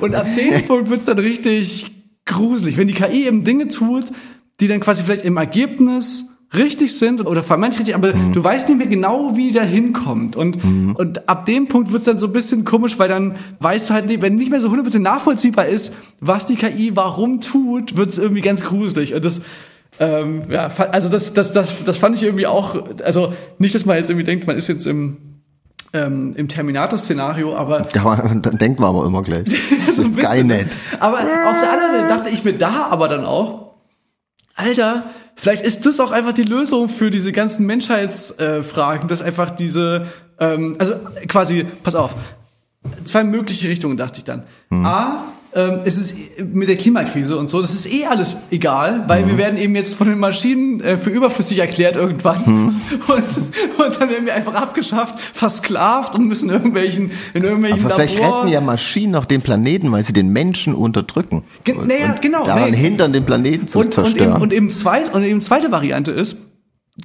[0.02, 1.88] Und ab dem Punkt wird's dann richtig
[2.26, 4.06] gruselig, wenn die KI eben Dinge tut,
[4.60, 8.34] die dann quasi vielleicht im Ergebnis richtig sind oder vermeintlich richtig, aber Mhm.
[8.34, 10.36] du weißt nicht mehr genau, wie der hinkommt.
[10.36, 10.58] Und,
[10.96, 14.08] und ab dem Punkt wird's dann so ein bisschen komisch, weil dann weißt du halt
[14.08, 18.42] nicht, wenn nicht mehr so 100% nachvollziehbar ist, was die KI warum tut, wird's irgendwie
[18.42, 19.14] ganz gruselig.
[19.14, 19.42] Und das,
[20.00, 23.96] ähm, ja, also das, das, das, das fand ich irgendwie auch, also nicht, dass man
[23.98, 25.18] jetzt irgendwie denkt, man ist jetzt im,
[25.94, 29.48] ähm, im Terminator-Szenario, aber Ja, aber dann denkt man aber immer gleich.
[29.88, 30.68] Das ist geil nett.
[31.00, 31.24] Aber auf
[31.62, 33.72] der anderen Seite dachte ich mir da aber dann auch,
[34.56, 35.04] Alter,
[35.42, 40.06] vielleicht ist das auch einfach die Lösung für diese ganzen Menschheitsfragen, äh, dass einfach diese,
[40.40, 40.94] ähm, also
[41.28, 42.14] quasi, pass auf,
[43.06, 44.44] zwei mögliche Richtungen dachte ich dann.
[44.86, 46.16] A, ähm, es ist
[46.54, 49.96] mit der Klimakrise und so, das ist eh alles egal, weil wir werden eben jetzt
[49.96, 52.44] von den Maschinen äh, für überflüssig erklärt irgendwann
[53.08, 58.18] und, und dann werden wir einfach abgeschafft, versklavt und müssen irgendwelchen in irgendwelchen Aber vielleicht
[58.18, 61.44] retten ja Maschinen noch den Planeten, weil sie den Menschen unterdrücken.
[61.64, 62.78] Ge- und, naja, genau, Daran nee.
[62.78, 64.42] hindern, den Planeten zu und, und, eben, zerstören.
[64.42, 66.38] und eben zweit und eben zweite Variante ist,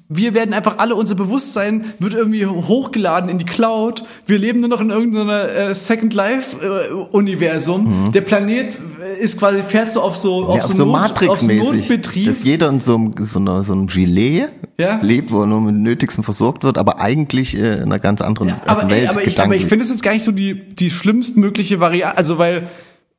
[0.09, 4.03] wir werden einfach alle unser Bewusstsein wird irgendwie hochgeladen in die Cloud.
[4.27, 8.11] Wir leben nur noch in irgendeiner äh, Second Life äh, Universum.
[8.12, 10.61] Der Planet äh, ist quasi fährt so auf so auf Mhm.
[10.61, 14.99] ja, so, so Matrix-mäßig, dass jeder in so einem, so, einer, so einem Gilet Ja.
[15.03, 18.20] lebt, wo er nur mit dem Nötigsten versorgt wird, aber eigentlich äh, in einer ganz
[18.20, 20.25] anderen Ja, also aber, Welt ey, aber, ich, aber ich finde es jetzt gar nicht
[20.25, 22.18] so die, die schlimmstmögliche Variante.
[22.18, 22.68] Also, weil,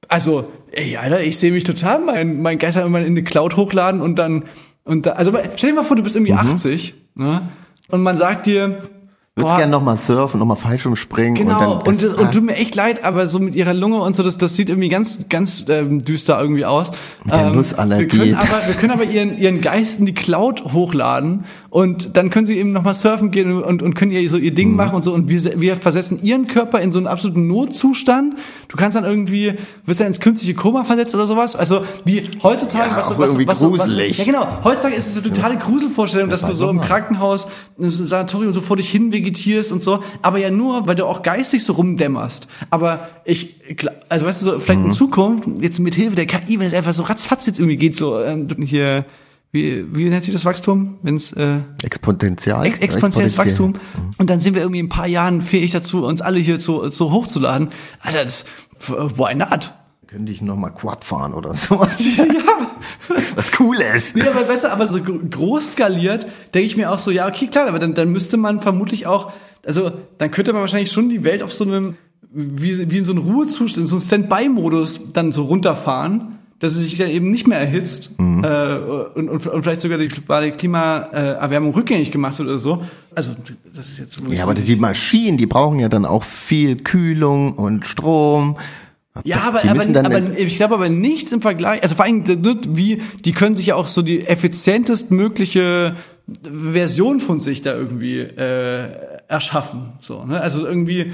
[0.10, 4.02] also, ey, Alter, ich sehe mich total mein, mein Geist immer in eine Cloud hochladen
[4.02, 4.44] und dann,
[4.88, 6.40] und da, also stell dir mal vor, du bist irgendwie Mhm.
[6.40, 7.42] 80, ne?
[7.90, 8.82] Und man sagt dir,
[9.46, 9.58] Boah.
[9.58, 11.36] gerne nochmal surfen, nochmal Fallschirmspringen.
[11.36, 14.16] Genau, und, und, dann, und, tut mir echt leid, aber so mit ihrer Lunge und
[14.16, 16.92] so, das, das sieht irgendwie ganz, ganz ähm, düster irgendwie aus.
[17.32, 18.18] Ähm, Nussallergie.
[18.18, 22.30] Wir können aber, wir können aber ihren, ihren Geist in die Cloud hochladen und dann
[22.32, 24.56] können sie eben nochmal surfen gehen und, und können ihr so ihr Mhm.
[24.56, 28.36] Ding machen und so und wir, wir versetzen ihren Körper in so einen absoluten Notzustand.
[28.70, 29.54] Du kannst dann irgendwie,
[29.86, 31.56] wirst dann ins künstliche Koma versetzt oder sowas.
[31.56, 34.18] Also wie heutzutage, Ja, was, auch was, was, was, gruselig.
[34.18, 37.48] ja genau, heutzutage ist es eine totale Gruselvorstellung, dass du so im Krankenhaus,
[37.78, 41.22] im Sanatorium so vor dich hin vegetierst und so, aber ja nur, weil du auch
[41.22, 42.48] geistig so rumdämmerst.
[42.70, 43.56] Aber ich,
[44.10, 44.86] also weißt du, so, vielleicht Mhm.
[44.88, 47.96] in Zukunft, jetzt mit Hilfe der KI, wenn es einfach so ratzfatz jetzt irgendwie geht,
[47.96, 49.06] so ähm, hier,
[49.52, 50.98] wie, wie nennt sich das Wachstum?
[51.04, 52.66] Wenn es äh, Exponential.
[52.66, 53.72] ex exponentielles Wachstum.
[53.72, 54.12] Mhm.
[54.18, 56.90] Und dann sind wir irgendwie in ein paar Jahren fähig dazu, uns alle hier so,
[56.90, 57.70] so hochzuladen.
[58.02, 58.46] Alter, das,
[58.88, 59.74] why not?
[60.08, 61.98] Könnte ich nochmal Quad fahren oder sowas.
[62.18, 62.26] ja.
[63.36, 64.16] Was Cooles.
[64.16, 67.48] Nee, aber besser, aber so gro- groß skaliert, denke ich mir auch so, ja, okay,
[67.48, 69.32] klar, aber dann, dann müsste man vermutlich auch,
[69.66, 71.96] also dann könnte man wahrscheinlich schon die Welt auf so einem,
[72.32, 76.80] wie, wie in so einem Ruhezustand, in so einem Standby-Modus dann so runterfahren, dass es
[76.84, 81.74] sich dann eben nicht mehr erhitzt äh, und, und, und vielleicht sogar die globale Klimaerwärmung
[81.74, 82.82] rückgängig gemacht wird oder so.
[83.14, 83.32] Also
[83.76, 87.86] das ist jetzt Ja, aber die Maschinen, die brauchen ja dann auch viel Kühlung und
[87.86, 88.58] Strom.
[89.24, 92.24] Ja, aber, aber, aber ich glaube aber nichts im Vergleich, also vor allem
[92.76, 95.96] wie, die können sich ja auch so die effizientest mögliche
[96.44, 98.90] Version von sich da irgendwie äh,
[99.28, 99.94] erschaffen.
[100.02, 100.42] So, ne?
[100.42, 101.14] Also irgendwie,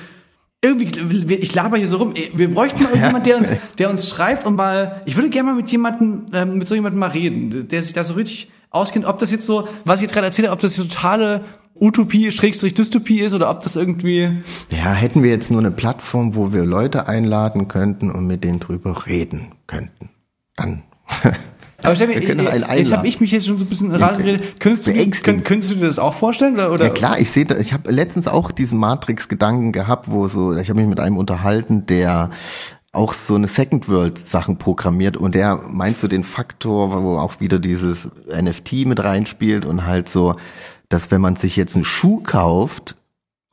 [0.61, 2.13] irgendwie, ich laber hier so rum.
[2.15, 5.55] Wir bräuchten mal irgendjemand, der uns, der uns schreibt und mal, ich würde gerne mal
[5.55, 9.19] mit jemandem, ähm, mit so jemandem mal reden, der sich da so richtig auskennt, ob
[9.19, 11.43] das jetzt so, was ich jetzt gerade erzähle, ob das totale
[11.75, 14.29] Utopie, Schrägstrich Dystopie ist oder ob das irgendwie,
[14.71, 18.59] Ja, hätten wir jetzt nur eine Plattform, wo wir Leute einladen könnten und mit denen
[18.59, 20.09] drüber reden könnten.
[20.55, 20.83] Dann.
[21.81, 24.59] Aber Steffi, äh, jetzt habe ich mich jetzt schon so ein bisschen in Rasen geredet.
[24.61, 26.53] Könntest du, könnt, könntest du dir das auch vorstellen?
[26.53, 26.85] Oder, oder?
[26.85, 30.69] Ja klar, ich sehe, da- ich habe letztens auch diesen Matrix-Gedanken gehabt, wo so, ich
[30.69, 32.29] habe mich mit einem unterhalten, der
[32.93, 37.39] auch so eine Second World Sachen programmiert und der meint so den Faktor, wo auch
[37.39, 40.35] wieder dieses NFT mit reinspielt und halt so,
[40.93, 42.95] dass wenn man sich jetzt einen Schuh kauft,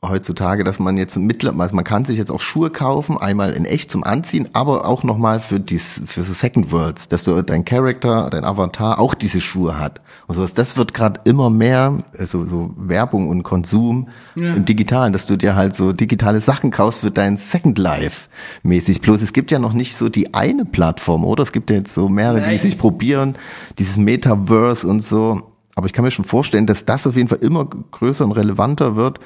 [0.03, 3.65] heutzutage, dass man jetzt mittler, also man kann sich jetzt auch Schuhe kaufen, einmal in
[3.65, 7.65] echt zum Anziehen, aber auch nochmal für dies, für so Second Worlds, dass du dein
[7.65, 10.01] Charakter, dein Avatar auch diese Schuhe hat.
[10.27, 15.25] Und sowas, das wird gerade immer mehr, also so Werbung und Konsum im Digitalen, dass
[15.25, 18.29] du dir halt so digitale Sachen kaufst für dein Second Life
[18.63, 19.01] mäßig.
[19.01, 21.43] Bloß es gibt ja noch nicht so die eine Plattform, oder?
[21.43, 22.59] Es gibt ja jetzt so mehrere, die Nein.
[22.59, 23.35] sich probieren,
[23.77, 25.50] dieses Metaverse und so.
[25.75, 28.95] Aber ich kann mir schon vorstellen, dass das auf jeden Fall immer größer und relevanter
[28.95, 29.19] wird.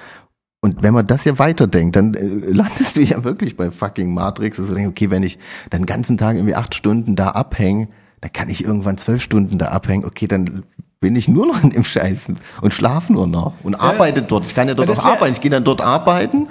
[0.62, 4.60] Und wenn man das ja weiterdenkt, dann äh, landest du ja wirklich bei fucking Matrix.
[4.60, 5.38] Also denk, okay, wenn ich
[5.70, 7.88] dann den ganzen Tag irgendwie acht Stunden da abhänge,
[8.22, 10.06] dann kann ich irgendwann zwölf Stunden da abhängen.
[10.06, 10.64] Okay, dann
[11.00, 12.32] bin ich nur noch in dem Scheiß
[12.62, 14.46] und schlafe nur noch und arbeite dort.
[14.46, 15.34] Ich kann ja dort auch arbeiten.
[15.34, 16.48] Ich gehe dann dort arbeiten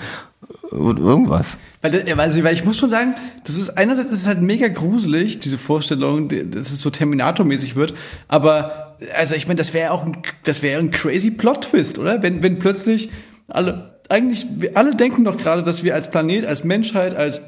[0.71, 1.59] und irgendwas.
[1.83, 4.43] Weil, ja, weil, sie- weil ich muss schon sagen, das ist einerseits ist es halt
[4.43, 7.95] mega gruselig, diese Vorstellung, dass es so Terminator-mäßig wird.
[8.29, 8.84] Aber
[9.15, 12.23] also ich meine, das wäre auch ein, das wäre ein crazy Plot-Twist, oder?
[12.23, 13.11] Wenn, wenn plötzlich
[13.49, 17.43] alle, eigentlich, alle denken doch gerade, dass wir als Planet, als Menschheit, als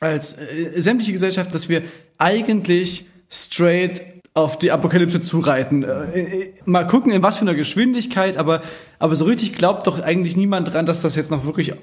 [0.00, 1.82] als äh, sämtliche Gesellschaft, dass wir
[2.18, 5.84] eigentlich straight auf die Apokalypse zureiten.
[5.84, 8.62] Äh, äh, mal gucken, in was für einer Geschwindigkeit, aber,
[8.98, 11.74] aber so richtig glaubt doch eigentlich niemand dran, dass das jetzt noch wirklich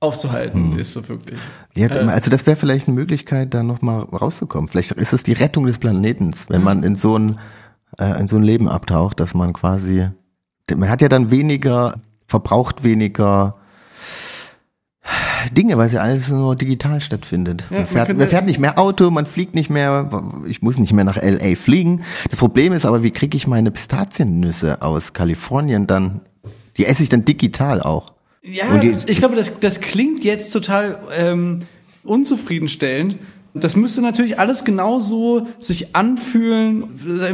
[0.00, 1.38] aufzuhalten ist, so wirklich.
[1.74, 4.68] Ja, also das wäre vielleicht eine Möglichkeit, da nochmal rauszukommen.
[4.68, 7.38] Vielleicht ist es die Rettung des Planetens, wenn man in so ein,
[7.98, 10.08] äh, in so ein Leben abtaucht, dass man quasi,
[10.74, 11.94] man hat ja dann weniger,
[12.26, 13.56] verbraucht weniger
[15.52, 17.64] Dinge, weil ja alles nur digital stattfindet.
[17.68, 20.10] Ja, man, man fährt, könnte- man fährt nicht mehr Auto, man fliegt nicht mehr,
[20.46, 22.02] ich muss nicht mehr nach LA fliegen.
[22.30, 26.22] Das Problem ist aber, wie kriege ich meine Pistaziennüsse aus Kalifornien dann,
[26.78, 28.14] die esse ich dann digital auch.
[28.42, 31.60] Ja, die- ich glaube, das, das klingt jetzt total ähm,
[32.04, 33.18] unzufriedenstellend.
[33.54, 36.84] Das müsste natürlich alles genauso sich anfühlen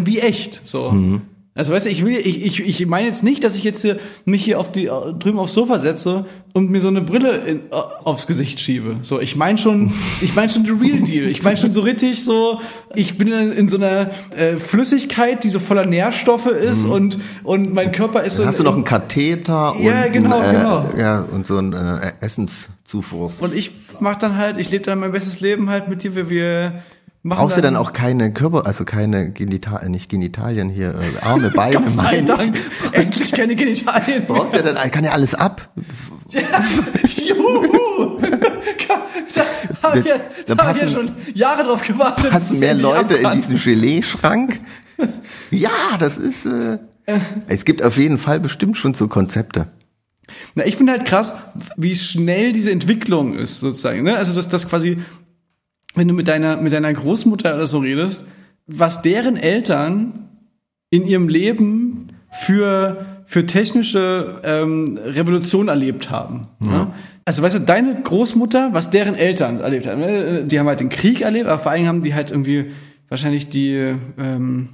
[0.07, 0.67] wie echt.
[0.67, 1.21] So.
[1.53, 3.99] Also weißt du, ich will, ich, ich, ich meine jetzt nicht, dass ich jetzt hier,
[4.25, 4.85] mich hier auf die
[5.19, 8.97] drüben aufs Sofa setze und mir so eine Brille in, aufs Gesicht schiebe.
[9.03, 11.27] So, ich meine schon, ich meine schon the real deal.
[11.29, 12.61] Ich meine schon so richtig so,
[12.95, 17.75] ich bin in, in so einer äh, Flüssigkeit, die so voller Nährstoffe ist und und
[17.75, 18.43] mein Körper ist so.
[18.43, 20.91] Dann hast du in- noch einen Katheter und, Ja, genau, ein, äh, genau.
[20.97, 23.33] Ja, und so ein äh, Essenszufuhr.
[23.41, 26.31] Und ich mach dann halt, ich lebe dann mein bestes Leben halt mit dir, wir,
[26.31, 26.83] wir
[27.23, 31.51] machen Brauchst du dann auch keine Körper, also keine Genitalien, nicht Genitalien hier, äh, Arme,
[31.55, 32.21] Beine, Gott sei.
[32.23, 32.57] Dank,
[32.93, 35.69] endlich keine Genitalien Brauchst du dann, kann ja alles ab.
[37.07, 38.19] Juhu!
[39.35, 42.27] da haben wir, Dann da haben wir passen- schon Jahre drauf gewartet.
[42.27, 44.61] dass Hast es mehr Leute in diesem Gelee-Schrank?
[45.51, 46.79] Ja, das ist, äh,
[47.49, 49.69] es gibt auf jeden Fall bestimmt schon so Konzepte.
[50.55, 51.35] Na, ich finde halt krass,
[51.77, 54.03] wie schnell diese Entwicklung ist, sozusagen.
[54.05, 54.17] Ne?
[54.17, 54.99] Also, dass das quasi,
[55.95, 58.25] wenn du mit deiner, mit deiner Großmutter oder so redest,
[58.67, 60.29] was deren Eltern
[60.91, 66.43] in ihrem Leben für, für technische ähm, Revolution erlebt haben.
[66.61, 66.89] Ne?
[67.25, 70.45] Also, weißt du, deine Großmutter, was deren Eltern erlebt haben, ne?
[70.45, 72.71] die haben halt den Krieg erlebt, aber vor allem haben die halt irgendwie
[73.09, 74.69] wahrscheinlich die, ähm,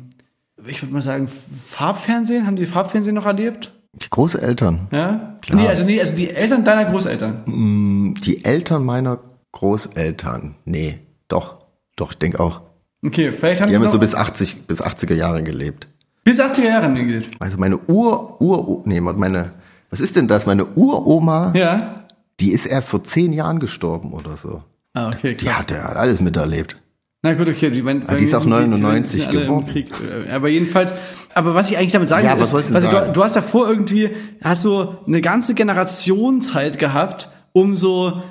[0.66, 3.72] ich würde mal sagen, Farbfernsehen, haben die Farbfernsehen noch erlebt?
[3.94, 4.88] Die Großeltern.
[4.92, 5.38] Ja?
[5.50, 8.14] Nee, also nee, also die Eltern deiner Großeltern.
[8.22, 9.20] Die Eltern meiner
[9.52, 10.55] Großeltern.
[10.66, 11.58] Nee, doch.
[11.96, 12.60] Doch, ich denke auch.
[13.04, 15.86] Okay, vielleicht haben Die haben so bis 80, bis 80er Jahre gelebt.
[16.24, 17.30] bis 80er Jahre die gelebt.
[17.38, 19.52] Also meine Ur, Ur, nee, meine,
[19.90, 20.46] was ist denn das?
[20.46, 21.94] Meine Uroma, Ja.
[22.40, 24.62] die ist erst vor zehn Jahren gestorben oder so.
[24.92, 25.60] Ah, okay, Die klar.
[25.60, 26.76] hat ja alles miterlebt.
[27.22, 27.70] Na gut, okay.
[27.70, 29.84] Die, mein, Ah, die ist auch 99 sind alle im geworden.
[30.28, 30.92] Äh, Aber jedenfalls,
[31.34, 33.06] aber was ich eigentlich damit sagen Ja, will, was ist, weißt du, sagen?
[33.08, 34.10] du, du hast davor irgendwie,
[34.42, 38.22] hast so eine ganze Generation Zeit gehabt, um so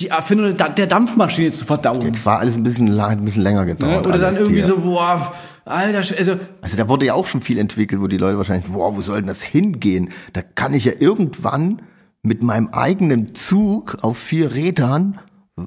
[0.00, 2.02] die Erfindung der Dampfmaschine zu verdauen.
[2.02, 3.74] Jetzt war alles ein bisschen, la- ein bisschen länger Ne?
[3.74, 4.06] gedauert.
[4.06, 4.64] Oder dann irgendwie hier.
[4.66, 5.32] so, boah,
[5.64, 8.96] alter, also, Also da wurde ja auch schon viel entwickelt, wo die Leute wahrscheinlich, boah,
[8.96, 10.10] wo soll denn das hingehen?
[10.32, 11.82] Da kann ich ja irgendwann
[12.22, 15.18] mit meinem eigenen Zug auf vier Rädern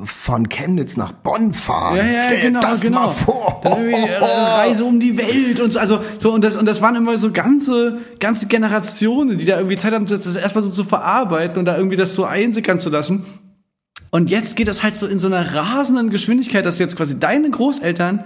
[0.04, 1.98] von Chemnitz nach Bonn fahren.
[1.98, 3.06] Ja, ja, Stell genau, das genau.
[3.06, 3.60] mal vor.
[3.64, 6.80] Dann irgendwie äh, Reise um die Welt und so, also so und das und das
[6.84, 10.70] waren immer so ganze ganze Generationen, die da irgendwie Zeit haben, das, das erstmal so
[10.70, 13.24] zu verarbeiten und da irgendwie das so einsickern zu lassen.
[14.12, 17.50] Und jetzt geht das halt so in so einer rasenden Geschwindigkeit, dass jetzt quasi deine
[17.50, 18.24] Großeltern,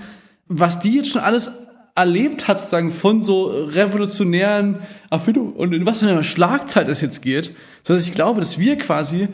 [0.47, 1.51] was die jetzt schon alles
[1.95, 4.77] erlebt hat, sozusagen von so revolutionären
[5.11, 8.57] Erfindungen und in was für einer Schlagzeit es jetzt geht, so dass ich glaube, dass
[8.57, 9.27] wir quasi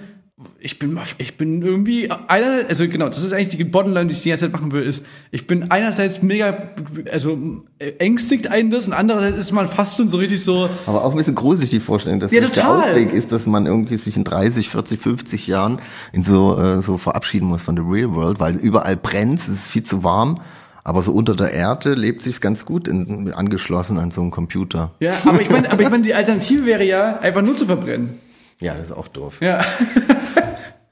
[0.59, 4.21] ich bin, ich bin irgendwie einer, also genau, das ist eigentlich die Bottomline, die ich
[4.21, 6.69] die ganze Zeit machen will, ist, ich bin einerseits mega,
[7.11, 7.37] also
[7.79, 11.11] äh, ängstigt einen das und andererseits ist man fast schon so richtig so, Aber auch
[11.11, 12.69] ein bisschen gruselig die Vorstellung, dass Ja, der.
[12.69, 15.79] Ausweg ist, dass man irgendwie sich in 30, 40, 50 Jahren
[16.13, 19.67] in so, äh, so verabschieden muss von der Real World, weil überall brennt, es ist
[19.67, 20.41] viel zu warm.
[20.85, 24.91] Aber so unter der Erde lebt sich's ganz gut in, angeschlossen an so einen Computer.
[25.01, 28.17] ja, aber ich meine, aber ich meine, die Alternative wäre ja, einfach nur zu verbrennen.
[28.61, 29.37] Ja, das ist auch doof.
[29.41, 29.63] Ja.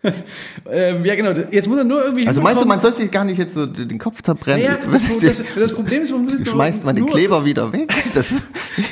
[0.71, 1.31] ähm, ja, genau.
[1.51, 3.65] Jetzt muss er nur irgendwie Also meinst du, man soll sich gar nicht jetzt so
[3.65, 4.63] den Kopf zerbrennen?
[4.63, 5.73] Naja, Was das, das, das?
[5.73, 7.93] Problem ist, man muss jetzt nur- Schmeißt man den Kleber wieder weg?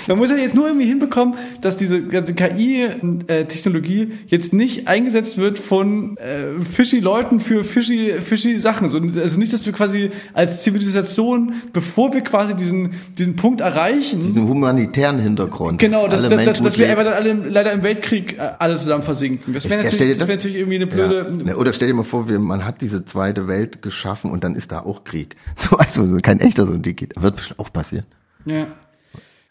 [0.08, 5.60] Man muss ja jetzt nur irgendwie hinbekommen, dass diese ganze KI-Technologie jetzt nicht eingesetzt wird
[5.60, 8.89] von äh, fishy Leuten für fishy, fishy Sachen.
[8.89, 14.21] So, also nicht, dass wir quasi als Zivilisation, bevor wir quasi diesen, diesen Punkt erreichen,
[14.21, 15.80] diesen humanitären Hintergrund.
[15.80, 19.04] genau, dass, dass, dass, dass wir einfach dann alle leider im Weltkrieg äh, alle zusammen
[19.04, 19.54] versinken.
[19.54, 21.05] Das wäre Ja, natürlich, das wär natürlich irgendwie eine blöde...
[21.12, 21.24] Ja.
[21.30, 24.56] Ne, Oder stell dir mal vor, wir, man hat diese zweite Welt geschaffen und dann
[24.56, 25.36] ist da auch Krieg.
[25.56, 26.84] So, also kein echter so ein.
[26.86, 28.06] Wird bestimmt auch passieren.
[28.46, 28.68] Ja.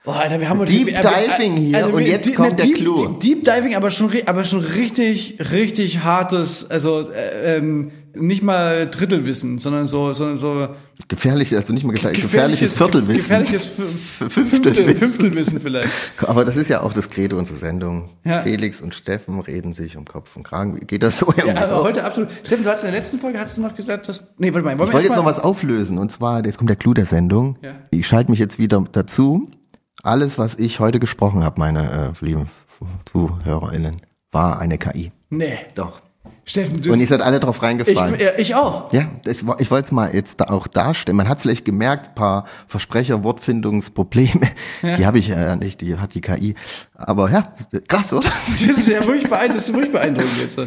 [0.05, 2.57] Boah, Alter, wir haben heute- Deep wir- Diving hier und wir- jetzt die- kommt ne,
[2.57, 3.09] der Deep, Clou.
[3.19, 9.59] Deep Diving, aber schon, aber schon richtig, richtig hartes, also äh, ähm, nicht mal Drittelwissen,
[9.59, 10.68] sondern so, sondern so
[11.09, 13.16] Gefährlich, also nicht mal gefährlich, gefährliches Viertelwissen.
[13.16, 14.31] gefährliches Fünftelwissen.
[14.31, 15.92] Fünftel, Fünftelwissen vielleicht.
[16.27, 18.11] Aber das ist ja auch das Credo unserer Sendung.
[18.24, 18.42] Ja.
[18.42, 20.87] Felix und Steffen reden sich um Kopf und Kragen.
[20.87, 21.35] Geht das so?
[21.37, 21.85] Ja, also auch?
[21.85, 22.31] heute absolut.
[22.44, 24.79] Steffen, du hast in der letzten Folge hast du noch gesagt, dass nee, warte mal,
[24.79, 27.59] wollen Ich wollte jetzt noch was auflösen und zwar, jetzt kommt der Clou der Sendung.
[27.61, 27.74] Ja.
[27.90, 29.50] Ich schalte mich jetzt wieder dazu.
[30.03, 32.50] Alles, was ich heute gesprochen habe, meine äh, lieben
[33.07, 33.96] ZuhörerInnen,
[34.31, 35.12] war eine KI.
[35.31, 36.04] Nee, Doch.
[36.47, 38.19] Steffen, du Und ihr seid alle drauf ich, reingefallen.
[38.21, 38.93] ja, ich auch.
[38.93, 41.17] Ja, das, ich wollte es mal jetzt da auch darstellen.
[41.17, 44.49] Man hat vielleicht gemerkt, paar Versprecher, Wortfindungsprobleme,
[44.83, 46.55] die habe ich äh, nicht, die hat die KI.
[46.95, 47.53] Aber ja,
[47.89, 48.29] krass, oder?
[48.53, 50.59] Das ist ja wirklich beeindruckend, das ist wirklich beeindruckend jetzt.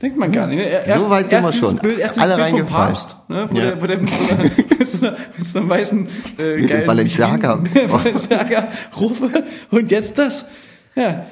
[0.00, 0.58] Denkt man gar nicht.
[0.58, 0.64] Ne?
[0.64, 1.76] Erst, So weit sind wir schon.
[1.78, 2.86] Bild, erst Alle Bild reingefallen.
[2.94, 3.46] Papst, ne?
[3.50, 3.64] wo, Ja.
[3.64, 4.42] der, wo der mit so einer,
[4.78, 7.56] mit so einer, mit so einer weißen äh, Mit geilen Balenciaga.
[7.56, 8.68] Michelin- Balenciaga
[9.00, 10.46] rufe und jetzt das.
[10.94, 11.26] Ja.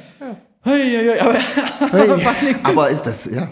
[0.65, 3.49] Hei, hei, hei, aber, Dingen, Aber ist das, ja,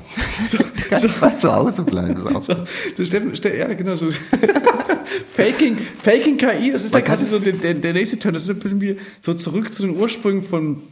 [1.04, 2.22] ich mal zu Hause bleiben.
[2.40, 2.54] So,
[2.96, 4.08] so Steffen, Ste ja genau so.
[5.34, 8.32] Faking, Faking KI, das ist kann- quasi so der, der, der nächste Turn.
[8.32, 10.82] Das ist ein bisschen wie so zurück zu den Ursprüngen von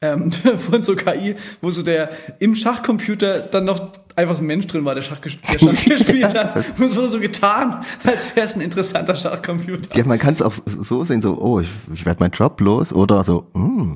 [0.00, 0.32] ähm,
[0.70, 4.84] von so KI, wo so der im Schachcomputer dann noch einfach so ein Mensch drin
[4.84, 6.56] war, der Schach, der Schach gespielt hat.
[6.76, 9.96] Und es wurde so getan, als wäre es ein interessanter Schachcomputer.
[9.96, 12.92] Ja, man kann es auch so sehen, so, oh, ich, ich werde meinen Job los
[12.92, 13.92] oder so, mm,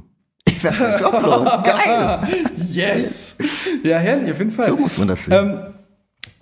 [0.56, 2.18] ich werde meinen Job los, geil.
[2.68, 3.36] Yes!
[3.82, 4.68] Ja, herrlich, auf jeden Fall.
[4.70, 5.34] So muss man das sehen.
[5.34, 5.58] Ähm,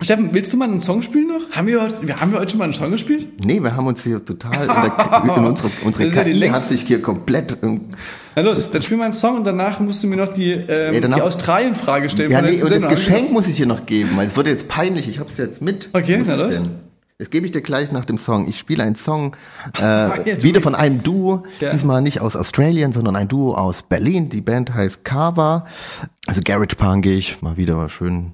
[0.01, 1.51] Steffen, willst du mal einen Song spielen noch?
[1.51, 3.27] Haben wir heute, haben wir heute schon mal einen Song gespielt?
[3.43, 6.61] Nee, wir haben uns hier total, in, der, in unsere, unsere ist ja KI hat
[6.61, 7.81] sich hier komplett, ähm,
[8.35, 11.01] Na los, dann spiel mal einen Song und danach musst du mir noch die, ähm,
[11.01, 12.29] Ja, die Australien-Frage stellen.
[12.29, 12.89] ja nee, und das.
[12.89, 15.89] Geschenk muss ich hier noch geben, weil es wird jetzt peinlich, ich hab's jetzt mit.
[15.93, 16.51] Okay, na los.
[16.51, 16.69] denn?
[17.17, 18.45] Das gebe ich dir gleich nach dem Song.
[18.49, 19.37] Ich spiele einen Song
[19.79, 21.71] äh, wieder von einem Duo, Ja.
[21.71, 24.27] diesmal nicht aus Australien, sondern ein Duo aus Berlin.
[24.29, 25.65] Die Band heißt Kava,
[26.27, 28.33] also Garage Punkig, mal wieder mal schön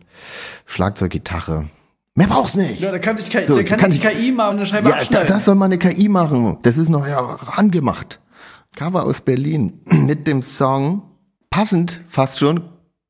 [0.65, 1.65] Schlagzeug, Gitarre.
[2.15, 2.79] Mehr brauch's nicht.
[2.81, 4.89] Ja, da kann sich, KI, So, da kann kann sich ich- KI mal eine Scheibe
[4.89, 5.27] Ja, das, abschneiden.
[5.27, 6.57] das soll mal eine KI machen.
[6.63, 7.19] Das ist noch ja
[7.55, 8.19] angemacht.
[8.75, 11.03] Cover aus Berlin mit dem Song
[11.51, 12.61] passend fast schon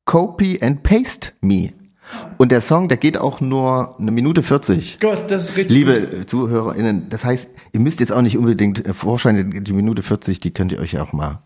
[0.06, 1.72] Copy and Paste Me.
[2.38, 5.00] Und der Song, der geht auch nur eine Minute 40.
[5.00, 6.30] Gott, das ist richtig Liebe gut.
[6.30, 10.52] ZuhörerInnen, das heißt, ihr müsst jetzt auch nicht unbedingt äh, vorstellen, die Minute 40, die
[10.52, 11.42] könnt ihr euch auch mal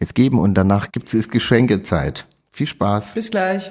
[0.00, 2.26] jetzt geben und danach gibt's ist Geschenkezeit.
[2.50, 3.14] Viel Spaß.
[3.14, 3.70] Bis gleich.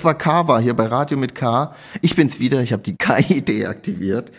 [0.00, 1.74] Das war Kava hier bei Radio mit K.
[2.00, 4.32] Ich bin's wieder, ich habe die KI deaktiviert.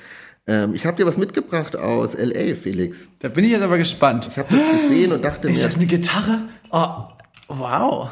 [0.47, 3.09] Ähm, ich habe dir was mitgebracht aus LA, Felix.
[3.19, 4.27] Da bin ich jetzt aber gespannt.
[4.31, 6.39] Ich habe das gesehen und dachte Ist mir, das eine Gitarre?
[6.71, 7.03] Oh,
[7.47, 8.09] wow.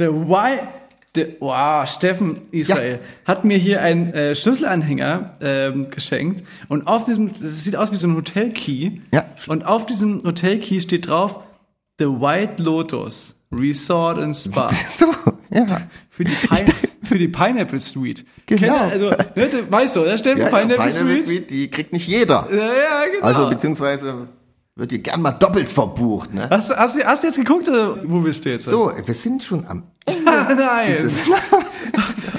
[0.00, 0.58] The Why.
[1.14, 7.32] The, wow, Steffen Israel hat mir hier einen äh, Schlüsselanhänger ähm, geschenkt und auf diesem,
[7.34, 9.02] das sieht aus wie so ein Hotelkey.
[9.12, 9.26] Ja.
[9.46, 11.38] Und auf diesem Hotelkey steht drauf
[11.98, 15.06] The White Lotus Resort and Spa so,
[15.50, 15.66] ja.
[16.08, 18.24] für die, Pine, für die Pineapple Suite.
[18.46, 18.60] Genau.
[18.60, 21.26] Kennt also, ne, weißt du, da steht ja, ja Pineapple, Pineapple Suite.
[21.26, 22.48] Suite, die kriegt nicht jeder.
[22.50, 23.26] Ja, ja, genau.
[23.26, 24.28] Also beziehungsweise
[24.74, 26.32] wird die gern mal doppelt verbucht.
[26.32, 26.48] Ne?
[26.48, 28.64] hast, du- hast, hast du jetzt geguckt oder wo bist du jetzt?
[28.64, 29.82] So, wir sind schon am
[30.26, 31.10] Ah, nein.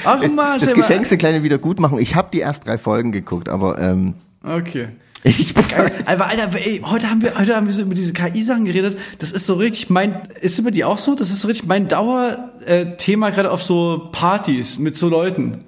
[0.03, 1.99] Ach man, das Geschenk eine kleine Wiedergutmachung.
[1.99, 4.89] Ich habe die erst drei Folgen geguckt, aber ähm, Okay.
[5.23, 5.63] Ich bin
[6.05, 8.97] Aber Alter, ey, heute haben wir, heute haben wir so über diese KI-Sachen geredet.
[9.19, 11.15] Das ist so richtig mein, ist bei dir auch so?
[11.15, 15.63] Das ist so richtig mein Dauerthema gerade auf so Partys mit so Leuten.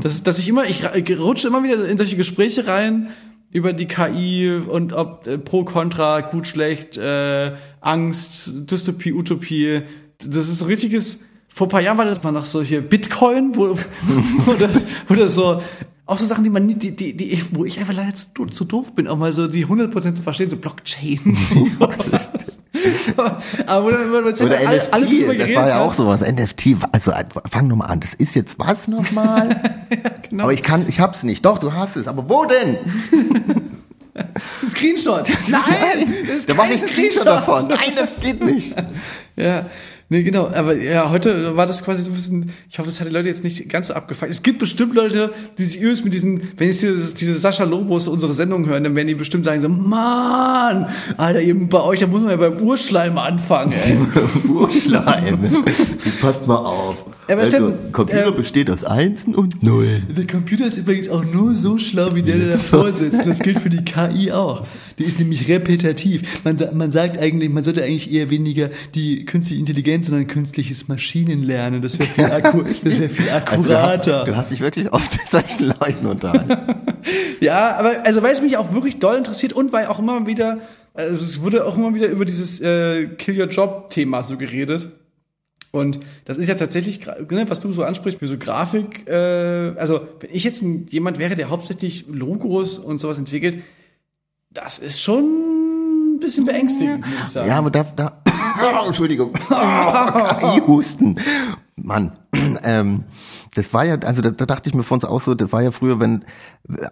[0.00, 0.84] Das ist, dass ich immer, ich
[1.18, 3.08] rutsche immer wieder in solche Gespräche rein
[3.50, 9.82] über die KI und ob äh, pro, contra, gut, schlecht, äh, Angst, Dystopie, Utopie.
[10.18, 13.76] Das ist so richtiges, vor ein paar Jahren war das mal noch solche Bitcoin, wo,
[14.44, 15.60] wo, das, wo das so,
[16.06, 18.64] auch so Sachen, die man nie, die, die, die, wo ich einfach leider zu, zu
[18.64, 21.18] doof bin, auch mal so die 100% zu verstehen, so Blockchain
[21.54, 21.96] und sowas.
[23.66, 26.20] Aber dann, wo dann Oder alle, NFT, alle das war ja auch sowas.
[26.20, 27.12] NFT, also
[27.50, 28.00] fang nochmal an.
[28.00, 29.60] Das ist jetzt was nochmal?
[30.30, 30.44] genau.
[30.44, 31.44] Aber ich kann, ich hab's nicht.
[31.44, 32.06] Doch, du hast es.
[32.06, 32.78] Aber wo denn?
[34.14, 35.28] Ein Screenshot.
[35.48, 37.68] Nein, das ist Da war kein ein Screenshot davon.
[37.68, 38.74] Nein, das geht nicht.
[39.36, 39.66] Ja,
[40.08, 40.48] nee, genau.
[40.48, 43.28] Aber ja, heute war das quasi so ein bisschen, ich hoffe, es hat die Leute
[43.28, 44.32] jetzt nicht ganz so abgefallen.
[44.32, 48.08] Es gibt bestimmt Leute, die sich übelst mit diesen, wenn jetzt diese, diese Sascha Lobos
[48.08, 52.06] unsere Sendung hören, dann werden die bestimmt sagen so, Mann, Alter, ihr, bei euch, da
[52.06, 53.98] muss man ja beim Urschleim anfangen, ey.
[54.48, 55.64] Urschleim.
[56.20, 56.96] Passt mal auf.
[57.28, 60.06] Aber also, Steffen, Computer äh, besteht aus Einsen und Nullen.
[60.16, 63.26] Der Computer ist übrigens auch nur so schlau, wie der, der davor sitzt.
[63.26, 64.64] Das gilt für die KI auch.
[64.98, 66.44] Die ist nämlich repetitiv.
[66.44, 71.82] Man, man sagt eigentlich, man sollte eigentlich eher weniger die künstliche Intelligenz, sondern künstliches Maschinenlernen.
[71.82, 74.24] Das wäre viel, akku das wär viel Also du, hast, akkurater.
[74.24, 76.56] du hast dich wirklich oft mit solchen Leuten unterhalten.
[77.40, 80.58] Ja, aber also weil es mich auch wirklich doll interessiert und weil auch immer wieder,
[80.94, 84.88] also es wurde auch immer wieder über dieses äh, Kill Your Job Thema so geredet.
[85.72, 90.06] Und das ist ja tatsächlich, ne, was du so ansprichst, wie so Grafik, äh, also
[90.20, 93.62] wenn ich jetzt ein, jemand wäre, der hauptsächlich Logos und sowas entwickelt,
[94.50, 97.48] das ist schon ein bisschen beängstigend, muss ich sagen.
[97.48, 98.22] Ja, aber da, da,
[98.86, 99.32] Entschuldigung.
[99.48, 101.20] KI-Husten.
[101.76, 102.12] Mann.
[102.62, 103.04] Ähm,
[103.54, 105.62] das war ja, also da, da dachte ich mir von uns auch so, das war
[105.62, 106.24] ja früher, wenn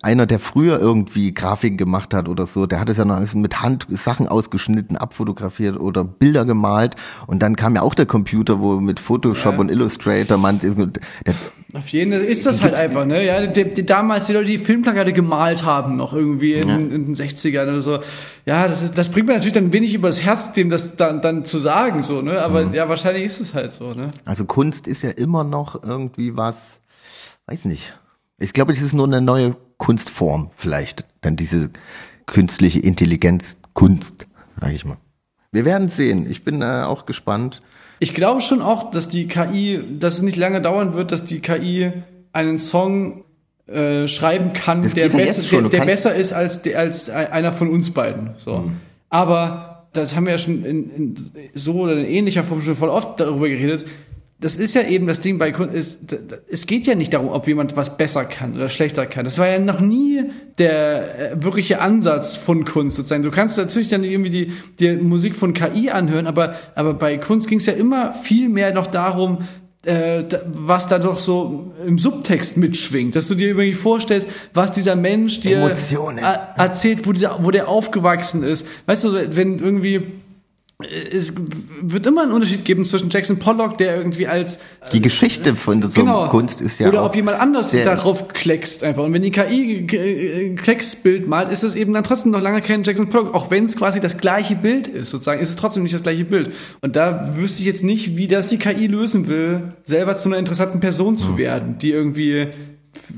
[0.02, 3.34] einer, der früher irgendwie Grafiken gemacht hat oder so, der hat es ja noch alles
[3.34, 8.60] mit Hand Sachen ausgeschnitten, abfotografiert oder Bilder gemalt und dann kam ja auch der Computer,
[8.60, 9.60] wo mit Photoshop Ja.
[9.60, 11.34] und Illustrator man, der,
[11.74, 13.26] Auf jeden Fall ist das halt einfach, ne?
[13.26, 17.16] Ja, die, die, damals die Leute, die Filmplakate gemalt haben, noch irgendwie in, in den
[17.16, 17.98] 60ern oder so.
[18.46, 21.44] Ja, das, ist, das bringt mir natürlich dann wenig übers Herz, dem das dann, dann
[21.44, 22.40] zu sagen, so, ne?
[22.40, 24.12] Aber ja, wahrscheinlich ist es halt so, ne?
[24.24, 26.56] Also Kunst ist ja immer noch irgendwie was,
[27.46, 27.92] weiß nicht.
[28.38, 31.04] Ich glaube, das ist nur eine neue Kunstform vielleicht.
[31.22, 31.70] Dann diese
[32.26, 34.28] künstliche Intelligenz Kunst,
[34.60, 34.98] sage ich mal.
[35.54, 36.28] Wir werden sehen.
[36.28, 37.62] Ich bin äh, auch gespannt.
[38.00, 41.38] Ich glaube schon auch, dass die KI, dass es nicht lange dauern wird, dass die
[41.38, 41.92] KI
[42.32, 43.22] einen Song
[43.68, 47.70] äh, schreiben kann, Das der, besser, der, der besser ist als, der, als einer von
[47.70, 48.30] uns beiden.
[48.36, 48.70] So.
[49.10, 52.88] Aber das haben wir ja schon in, in so oder in ähnlicher Form schon voll
[52.88, 53.86] oft darüber geredet.
[54.44, 55.96] Das ist ja eben das Ding bei Kunst.
[56.50, 59.24] Es geht ja nicht darum, ob jemand was besser kann oder schlechter kann.
[59.24, 60.22] Das war ja noch nie
[60.58, 63.22] der äh, wirkliche Ansatz von Kunst sozusagen.
[63.22, 67.48] Du kannst natürlich dann irgendwie die, die Musik von KI anhören, aber, aber bei Kunst
[67.48, 69.38] ging es ja immer viel mehr noch darum,
[69.86, 74.94] äh, was da doch so im Subtext mitschwingt, dass du dir irgendwie vorstellst, was dieser
[74.94, 75.74] Mensch dir
[76.56, 78.66] erzählt, wo, dieser, wo der aufgewachsen ist.
[78.84, 80.02] Weißt du, wenn irgendwie
[81.12, 81.32] es
[81.80, 84.58] wird immer einen Unterschied geben zwischen Jackson Pollock, der irgendwie als
[84.92, 89.04] Die Geschichte von so genau Kunst ist ja oder ob jemand anders darauf kleckst einfach.
[89.04, 92.84] Und wenn die KI äh, Klecksbild malt, ist es eben dann trotzdem noch lange kein
[92.84, 95.94] Jackson Pollock, auch wenn es quasi das gleiche Bild ist, sozusagen, ist es trotzdem nicht
[95.94, 96.52] das gleiche Bild.
[96.80, 100.38] Und da wüsste ich jetzt nicht, wie das die KI lösen will, selber zu einer
[100.38, 102.48] interessanten Person zu werden, die irgendwie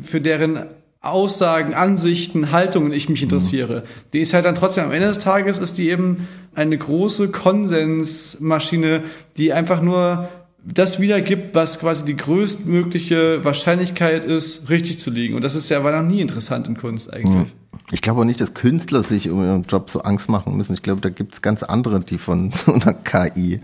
[0.03, 0.67] für deren
[1.11, 3.85] Aussagen, Ansichten, Haltungen ich mich interessiere.
[4.13, 9.03] Die ist halt dann trotzdem am Ende des Tages ist die eben eine große Konsensmaschine,
[9.37, 10.29] die einfach nur
[10.67, 15.35] das wiedergibt, was quasi die größtmögliche Wahrscheinlichkeit ist, richtig zu liegen.
[15.35, 17.55] Und das ist ja war noch nie interessant in Kunst eigentlich.
[17.93, 20.75] Ich glaube auch nicht, dass Künstler sich um ihren Job so Angst machen müssen.
[20.75, 23.61] Ich glaube, da gibt es ganz andere, die von so einer KI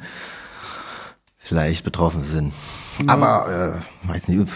[1.38, 2.52] vielleicht betroffen sind.
[3.08, 4.48] Aber, äh, weiß nicht,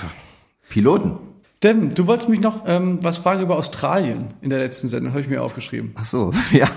[0.68, 1.18] Piloten.
[1.66, 5.22] Devin, du wolltest mich noch ähm, was fragen über Australien in der letzten Sendung, habe
[5.22, 5.90] ich mir aufgeschrieben.
[5.96, 6.68] Ach so, ja,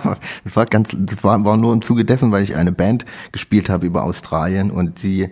[0.43, 3.69] das war ganz, das war, war nur im Zuge dessen, weil ich eine Band gespielt
[3.69, 5.29] habe über Australien und die,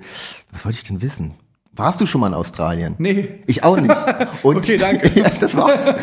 [0.51, 1.33] was wollte ich denn wissen?
[1.77, 2.95] Warst du schon mal in Australien?
[2.97, 3.35] Nee.
[3.45, 3.95] Ich auch nicht.
[4.43, 5.09] Und Okay, danke.
[5.19, 5.93] ja, das war's.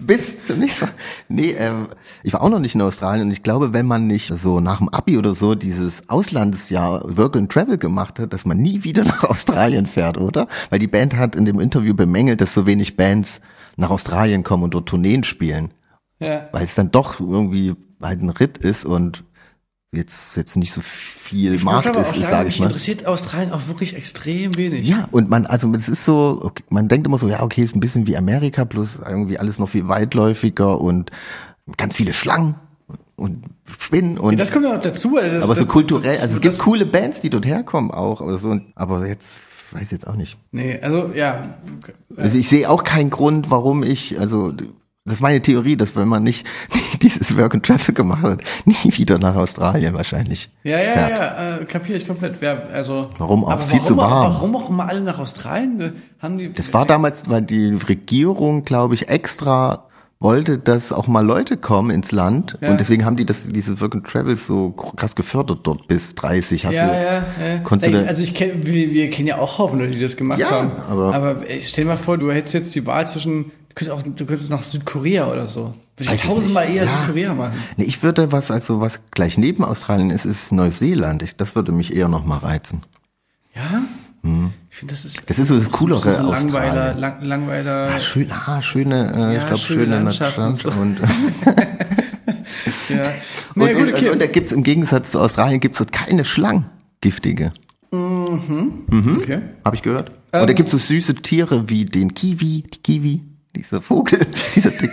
[0.00, 0.92] Bis zum nächsten Mal.
[1.28, 1.88] Nee, ähm,
[2.22, 4.78] ich war auch noch nicht in Australien und ich glaube, wenn man nicht so nach
[4.78, 9.04] dem Abi oder so dieses Auslandsjahr Work and Travel gemacht hat, dass man nie wieder
[9.04, 10.48] nach Australien fährt, oder?
[10.70, 13.40] Weil die Band hat in dem Interview bemängelt, dass so wenig Bands
[13.76, 15.72] nach Australien kommen und dort Tourneen spielen
[16.18, 16.48] Ja.
[16.52, 19.24] weil es dann doch irgendwie halt ein Ritt ist und
[19.92, 22.66] jetzt jetzt nicht so viel Ich Markt ist, ist sage mich ich mal.
[22.66, 24.86] interessiert Australien auch wirklich extrem wenig.
[24.86, 27.74] Ja, und man, also es ist so, okay, man denkt immer so, ja, okay, ist
[27.74, 31.10] ein bisschen wie Amerika, plus irgendwie alles noch viel weitläufiger und
[31.76, 32.54] ganz viele Schlangen
[33.16, 33.42] und
[33.78, 35.16] Spinnen und Das kommt ja noch dazu.
[35.16, 37.90] also Das, aber so das- kulturell, das- also es gibt coole Bands, die dort herkommen
[37.90, 39.40] auch, aber so, aber jetzt
[39.72, 40.36] weiß ich jetzt auch nicht.
[40.52, 41.54] Nee, also ja.
[42.16, 44.52] Also ich sehe auch keinen Grund, warum ich, also
[45.06, 46.46] das ist meine Theorie, dass wenn man nicht
[47.02, 51.18] dieses Work and Travel gemacht hat, nie wieder nach Australien wahrscheinlich Ja, ja, fährt.
[51.18, 52.36] ja, äh, kapiere ich komplett.
[52.40, 53.60] Wer, also, Warum auch?
[53.62, 54.32] Viel warum, zu warm.
[54.34, 55.94] Warum auch immer alle nach Australien?
[56.20, 59.86] Haben die, Das war damals, weil die Regierung, glaube ich, extra
[60.22, 62.70] wollte, dass auch mal Leute kommen ins Land Ja.
[62.70, 66.66] und deswegen haben die das dieses Work and Travel so krass gefördert dort bis 30.
[66.66, 67.02] Hast ja, du, ja,
[67.94, 68.02] ja.
[68.02, 70.50] Da- also ich kenn, wir, wir kennen ja auch Haufen Leute, die das gemacht Ja,
[70.50, 70.72] haben.
[70.90, 74.26] aber- aber ey, stell mal vor, du hättest jetzt die Wahl zwischen, könntest auch, du
[74.26, 75.72] könntest nach Südkorea oder so.
[75.96, 77.00] Würde ich tausendmal eher Ja.
[77.02, 77.54] Südkorea machen.
[77.76, 81.22] Nee, ich würde was, also was gleich neben Australien ist, ist Neuseeland.
[81.22, 82.82] Ich, das würde mich eher noch mal reizen.
[83.54, 83.82] Ja?
[84.70, 87.90] Ich finde, das ist, Das ist so das coolere so Langweiler, lang, Langweiler.
[87.94, 90.38] Ah, schön, ah, schöne, äh, Ja, ich glaube, schöne schöne Landschaft.
[90.38, 90.70] und so.
[90.70, 90.98] Und,
[92.90, 93.02] ja.
[93.04, 93.10] und,
[93.56, 94.10] Nee, gut, und, okay.
[94.10, 96.66] und da gibt's im Gegensatz zu Australien gibt's dort keine Schlangen,
[97.00, 97.52] giftige.
[97.92, 99.40] okay.
[99.64, 100.10] Habe ich gehört.
[100.32, 100.42] Ähm.
[100.42, 103.22] und da gibt's so süße Tiere wie den Kiwi, die Kiwi,
[103.54, 104.20] dieser Vogel,
[104.54, 104.90] dieser Dick,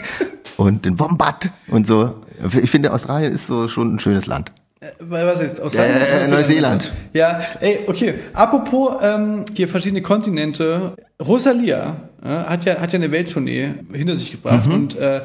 [0.58, 2.16] und den Wombat und so.
[2.62, 4.52] Ich finde, Australien ist so schon ein schönes Land.
[4.80, 5.60] Äh, Was jetzt?
[5.62, 5.98] Australien?
[5.98, 6.92] Äh, Neuseeland.
[7.14, 8.16] Ja, ey, okay.
[8.34, 10.96] Apropos ähm, hier verschiedene Kontinente.
[11.26, 14.74] Rosalia äh, hat ja hat ja eine Welttournee hinter sich gebracht Mhm.
[14.74, 15.22] und äh,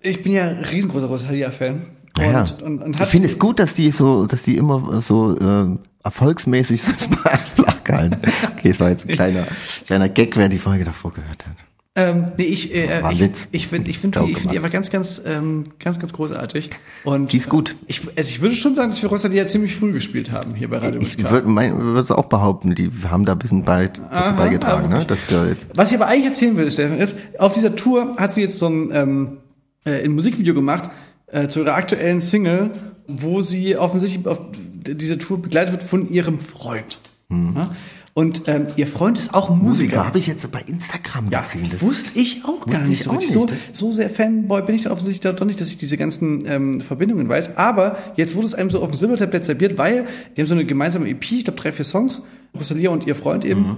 [0.00, 1.86] ich bin ja ein riesengroßer Rosalia-Fan.
[2.18, 5.34] Und, Ja, und, und ich finde es gut, dass die so, dass die immer so
[5.38, 6.82] äh, erfolgsmäßig
[7.54, 8.18] flach gehalten.
[8.56, 9.44] Okay, es war jetzt ein kleiner,
[9.86, 11.56] kleiner Gag, wer die Folge davor gehört hat.
[11.96, 13.48] Ähm, nee, ich, äh, ich, Witz.
[13.52, 16.70] ich finde, ich Joke die, ich finde die einfach ganz, ganz, ähm, ganz, ganz großartig.
[17.04, 17.76] Und Die ist gut.
[17.86, 20.68] Ich, also ich würde schon sagen, dass wir Rosalie ja ziemlich früh gespielt haben hier
[20.68, 24.32] bei Radio Ich würde würde auch behaupten, die haben da ein bisschen bald dazu Aha,
[24.32, 25.04] beigetragen, ne?
[25.06, 28.40] Dass jetzt Was ich aber eigentlich erzählen will, Steffen, ist, auf dieser Tour hat sie
[28.40, 29.36] jetzt so ein, ähm,
[29.84, 30.90] äh, ein Musikvideo gemacht
[31.28, 32.72] äh, zu ihrer aktuellen Single,
[33.06, 34.40] wo sie offensichtlich auf
[34.84, 36.98] dieser Tour begleitet wird von ihrem Freund.
[37.30, 37.70] Ja?
[38.16, 39.64] Und ähm, ihr Freund ist auch Musiker.
[39.66, 41.68] Musiker habe ich jetzt bei Instagram Ja, gesehen.
[41.72, 43.32] Das wusste ich auch gar nicht ich so auch nicht.
[43.32, 46.80] So, so sehr Fanboy bin ich dann offensichtlich doch nicht, dass ich diese ganzen ähm,
[46.80, 47.56] Verbindungen weiß.
[47.56, 50.06] Aber jetzt wurde es einem so auf dem Silbertablett serviert, weil
[50.36, 52.22] die haben so eine gemeinsame EP, ich glaube drei, vier Songs,
[52.56, 53.60] Rosalia und ihr Freund eben.
[53.62, 53.76] Mhm.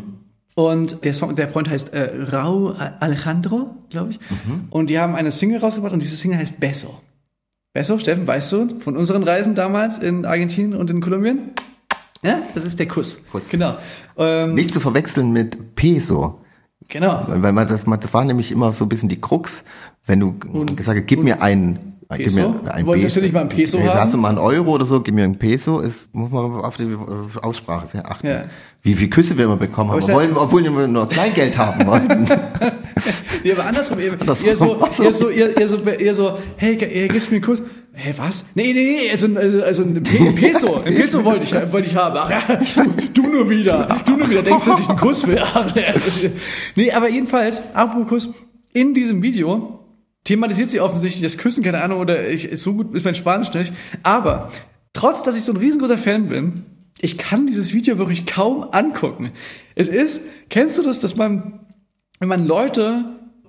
[0.54, 4.20] Und der Song, der Freund heißt äh, Rau Alejandro, glaube ich.
[4.20, 4.64] Mhm.
[4.68, 7.00] Und die haben eine Single rausgebracht und diese Single heißt Beso.
[7.72, 11.52] Beso, Steffen, weißt du, von unseren Reisen damals in Argentinien und in Kolumbien?
[12.26, 13.20] Ja, das ist der Kuss.
[13.30, 13.48] Kuss.
[13.50, 13.76] Genau.
[14.18, 16.40] Ähm, nicht zu verwechseln mit Peso.
[16.88, 17.24] genau.
[17.28, 19.64] Weil man das, das war nämlich immer so ein bisschen die Krux,
[20.06, 20.32] wenn du
[20.76, 22.48] gesagt hast, gib mir einen, gib Peso?
[22.62, 23.94] mir ein Du wolltest ja ständig mal einen Peso haben.
[24.00, 26.76] Hast du mal einen Euro oder so, gib mir einen Peso, ist, muss man auf
[26.76, 26.96] die äh,
[27.42, 28.26] Aussprache sehr achten.
[28.26, 28.44] Ja.
[28.82, 31.86] Wie viele Küsse wir immer bekommen haben, ist ja- wollen, obwohl wir nur Kleingeld haben
[31.86, 32.26] wollten.
[33.42, 34.20] Nee, aber andersrum eben.
[34.20, 34.48] Andersrum.
[34.48, 34.88] Ihr so.
[35.02, 37.62] ihr so, ihr, ihr so, ihr so, hey, ihr gibst mir einen Kuss.
[37.98, 38.44] Hä, was?
[38.54, 41.96] Nee, nee, nee, also, also, also ein Pe- Peso, ein Peso wollte ich, wollte ich
[41.96, 42.16] haben.
[42.18, 42.42] Ach ja,
[43.14, 45.42] du, du nur wieder, du nur wieder denkst, dass ich einen Kuss will.
[46.74, 48.28] Nee, aber jedenfalls, apropos Kuss,
[48.74, 49.80] in diesem Video
[50.24, 53.72] thematisiert sie offensichtlich das Küssen, keine Ahnung, oder ich, so gut ist mein Spanisch nicht.
[54.02, 54.50] Aber,
[54.92, 56.64] trotz, dass ich so ein riesengroßer Fan bin,
[57.00, 59.30] ich kann dieses Video wirklich kaum angucken.
[59.74, 60.20] Es ist,
[60.50, 61.60] kennst du das, dass man
[62.18, 63.04] wenn man Leute,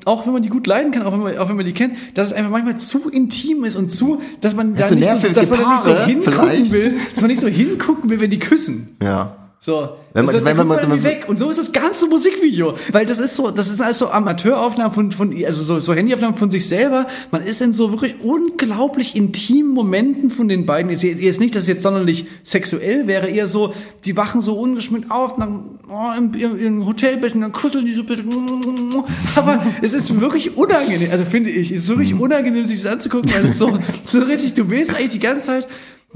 [0.06, 1.95] auch wenn man die gut leiden kann, auch wenn man, auch wenn man die kennt,
[2.14, 5.50] dass es einfach manchmal zu intim ist und zu, dass man da nicht so, dass
[5.50, 6.72] man da nicht so hingucken vielleicht.
[6.72, 8.95] will, dass man nicht so hingucken will, wenn die küssen.
[9.02, 9.36] ja.
[9.60, 9.89] So.
[10.14, 11.26] Wenn man- das, wenn man- man- irgendwie weg.
[11.28, 12.76] Und so ist das ganze Musikvideo.
[12.91, 16.38] Weil das ist so, das ist alles so Amateuraufnahmen von, von, also so, so Handyaufnahmen
[16.38, 17.08] von sich selber.
[17.32, 20.91] Man ist in so wirklich unglaublich intimen Momenten von den beiden.
[20.91, 23.74] Jetzt, jetzt nicht, dass es jetzt sonderlich sexuell wäre, eher so,
[24.05, 25.49] die wachen so ungeschminkt auf, nach,
[25.89, 29.03] oh, im, im, im Hotelbetten, dann kuscheln die so ein bisschen.
[29.36, 32.22] Aber es ist wirklich unangenehm, also finde ich, es ist wirklich Mhm.
[32.22, 35.68] unangenehm, sich das anzugucken, weil es so, so richtig, du willst eigentlich die ganze Zeit,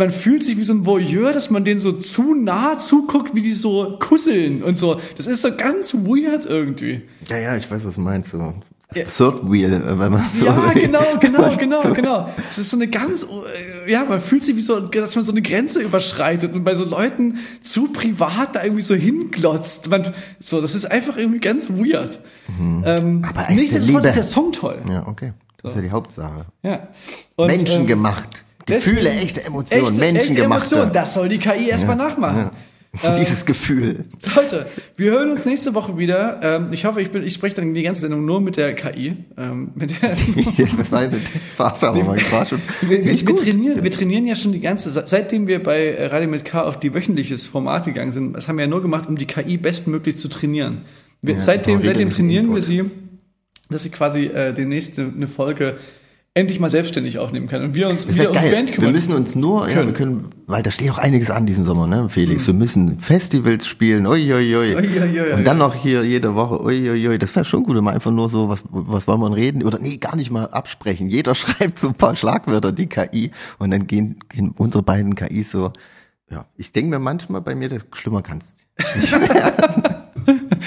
[0.01, 3.43] man fühlt sich wie so ein Voyeur, dass man denen so zu nah zuguckt, wie
[3.43, 4.99] die so kusseln und so.
[5.15, 7.03] Das ist so ganz weird irgendwie.
[7.29, 8.31] Ja, ja, ich weiß, was du meinst.
[8.31, 8.55] So.
[8.95, 9.03] Ja.
[9.05, 10.47] Third Wheel, äh, wenn man so.
[10.47, 12.29] Ja, genau, genau, genau, genau.
[12.49, 15.31] Es ist so eine ganz, äh, ja, man fühlt sich wie so, dass man so
[15.31, 19.87] eine Grenze überschreitet und bei so Leuten zu privat da irgendwie so hinglotzt.
[19.91, 22.19] Man, so, das ist einfach irgendwie ganz weird.
[22.59, 23.23] Ähm, Mhm.
[23.23, 24.81] Aber echte nichtsdestotrotz ist der Song toll.
[24.89, 25.33] Ja, okay.
[25.61, 26.47] Das ist ja die Hauptsache.
[26.63, 26.87] Ja.
[27.35, 28.41] Und, Menschen ähm, gemacht.
[28.75, 30.33] Gefühle, deswegen- echte Emotionen, echte, menschengemachte.
[30.63, 32.49] Echte Emotionen, das soll die KI erstmal nachmachen.
[33.17, 34.03] Dieses Gefühl.
[34.35, 34.65] Leute,
[34.97, 36.41] wir hören uns nächste Woche wieder.
[36.43, 39.15] Ähm, ich hoffe, ich, bin, ich spreche dann die ganze Sendung nur mit der KI.
[39.37, 40.11] Ähm, mit der,
[40.75, 42.61] Was war eine aber war schon.
[42.81, 43.01] wir,
[43.37, 46.63] trainieren, wir trainieren ja schon die ganze, se- seitdem wir bei äh, Radio mit K
[46.63, 49.55] auf die wöchentliches Format gegangen sind, das haben wir ja nur gemacht, um die KI
[49.55, 50.81] bestmöglich zu trainieren.
[51.21, 52.83] Wir, Ja, seitdem, genau, seitdem trainieren wir sie,
[53.69, 55.77] dass sie quasi äh, demnächst eine, eine Folge
[56.33, 58.51] endlich mal selbstständig aufnehmen kann und wir uns wieder wäre um.
[58.51, 58.91] Band Wir kümmern.
[58.93, 59.87] müssen uns nur, ja, können.
[59.87, 62.43] wir können, weil da steht auch einiges an diesen Sommer, ne, Felix.
[62.43, 62.47] Mhm.
[62.47, 64.75] Wir müssen Festivals spielen, ui, ui, ui.
[64.75, 67.17] Ui, Und dann noch hier jede Woche, ui, ui, ui.
[67.17, 69.63] Das wäre schon gut, wenn man einfach nur so, was, was wollen wir reden?
[69.63, 71.09] Oder nee, gar nicht mal absprechen.
[71.09, 75.51] Jeder schreibt so ein paar Schlagwörter, die KI, und dann gehen, gehen unsere beiden KIs
[75.51, 75.73] so,
[76.29, 76.45] ja.
[76.55, 78.55] Ich denke mir manchmal bei mir, das schlimmer kann's.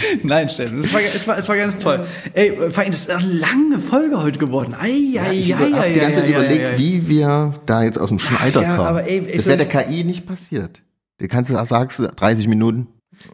[0.22, 2.06] Nein, Steffen, es war, es war, es war ganz toll.
[2.32, 4.74] Ey, vor allem, das ist eine lange Folge heute geworden.
[4.78, 7.82] Ei, ei, ich ei, habe ei, die ganze Zeit ei, ei, überlegt, wie wir da
[7.82, 8.88] jetzt aus dem Schneider ja, kommen.
[8.88, 10.82] aber ey, ich das wäre der KI nicht passiert.
[11.18, 12.88] Du kannst du sagst du 30 Minuten.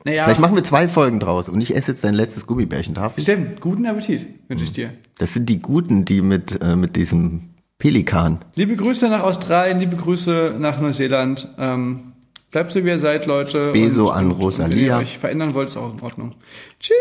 [0.05, 2.95] Naja, Vielleicht machen wir zwei Folgen draus und ich esse jetzt dein letztes Gummibärchen.
[2.95, 3.25] Darf ich?
[3.25, 4.91] Steffen, guten Appetit wünsche ich dir.
[5.19, 8.39] Das sind die Guten, die mit, äh, mit diesem Pelikan.
[8.55, 11.49] Liebe Grüße nach Australien, liebe Grüße nach Neuseeland.
[11.59, 12.10] Ähm,
[12.51, 13.71] bleibt so, wie ihr seid, Leute.
[13.73, 14.77] Beso Und- an und- Rosalia.
[14.77, 16.35] Wenn ihr euch verändern wollt, ist auch in Ordnung.
[16.79, 16.97] Tschüss.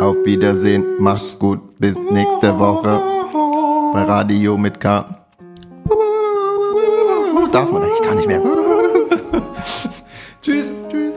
[0.00, 3.00] Auf Wiedersehen, mach's gut, bis nächste Woche
[3.94, 5.22] bei Radio mit K.
[7.52, 8.40] Darf man eigentlich gar nicht mehr.
[10.42, 10.70] Tschüss.
[10.90, 11.14] Tschüss.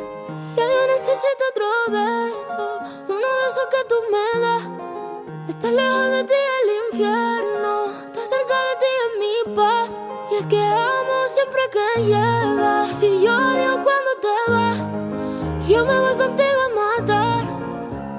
[0.55, 2.65] Ya yo necesito otro beso,
[3.09, 4.63] uno de esos que tú me das.
[5.49, 7.73] Estar lejos de ti el infierno,
[8.07, 9.87] estar cerca de ti es mi paz.
[10.31, 12.58] Y es que amo siempre que llegas.
[12.99, 14.91] Si yo odio cuando te vas,
[15.69, 17.43] yo me voy contigo a matar.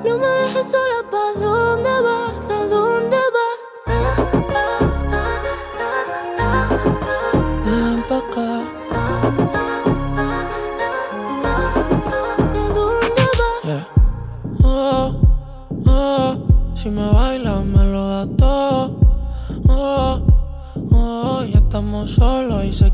[0.06, 1.99] No me dejes sola, ¿pa' dónde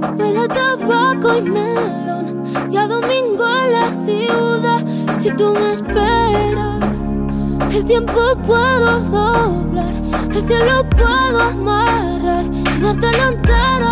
[0.00, 4.84] Huele a tabaco y melón y a domingo en la ciudad.
[5.18, 7.10] Si tú me esperas,
[7.72, 9.92] el tiempo puedo doblar,
[10.30, 13.90] el cielo puedo amarrar y dártelo entero.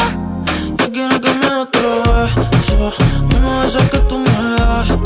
[0.79, 2.93] Yo quiero que me otro beso
[3.37, 5.06] Uno de esos que tú me das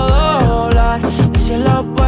[1.51, 2.00] se lo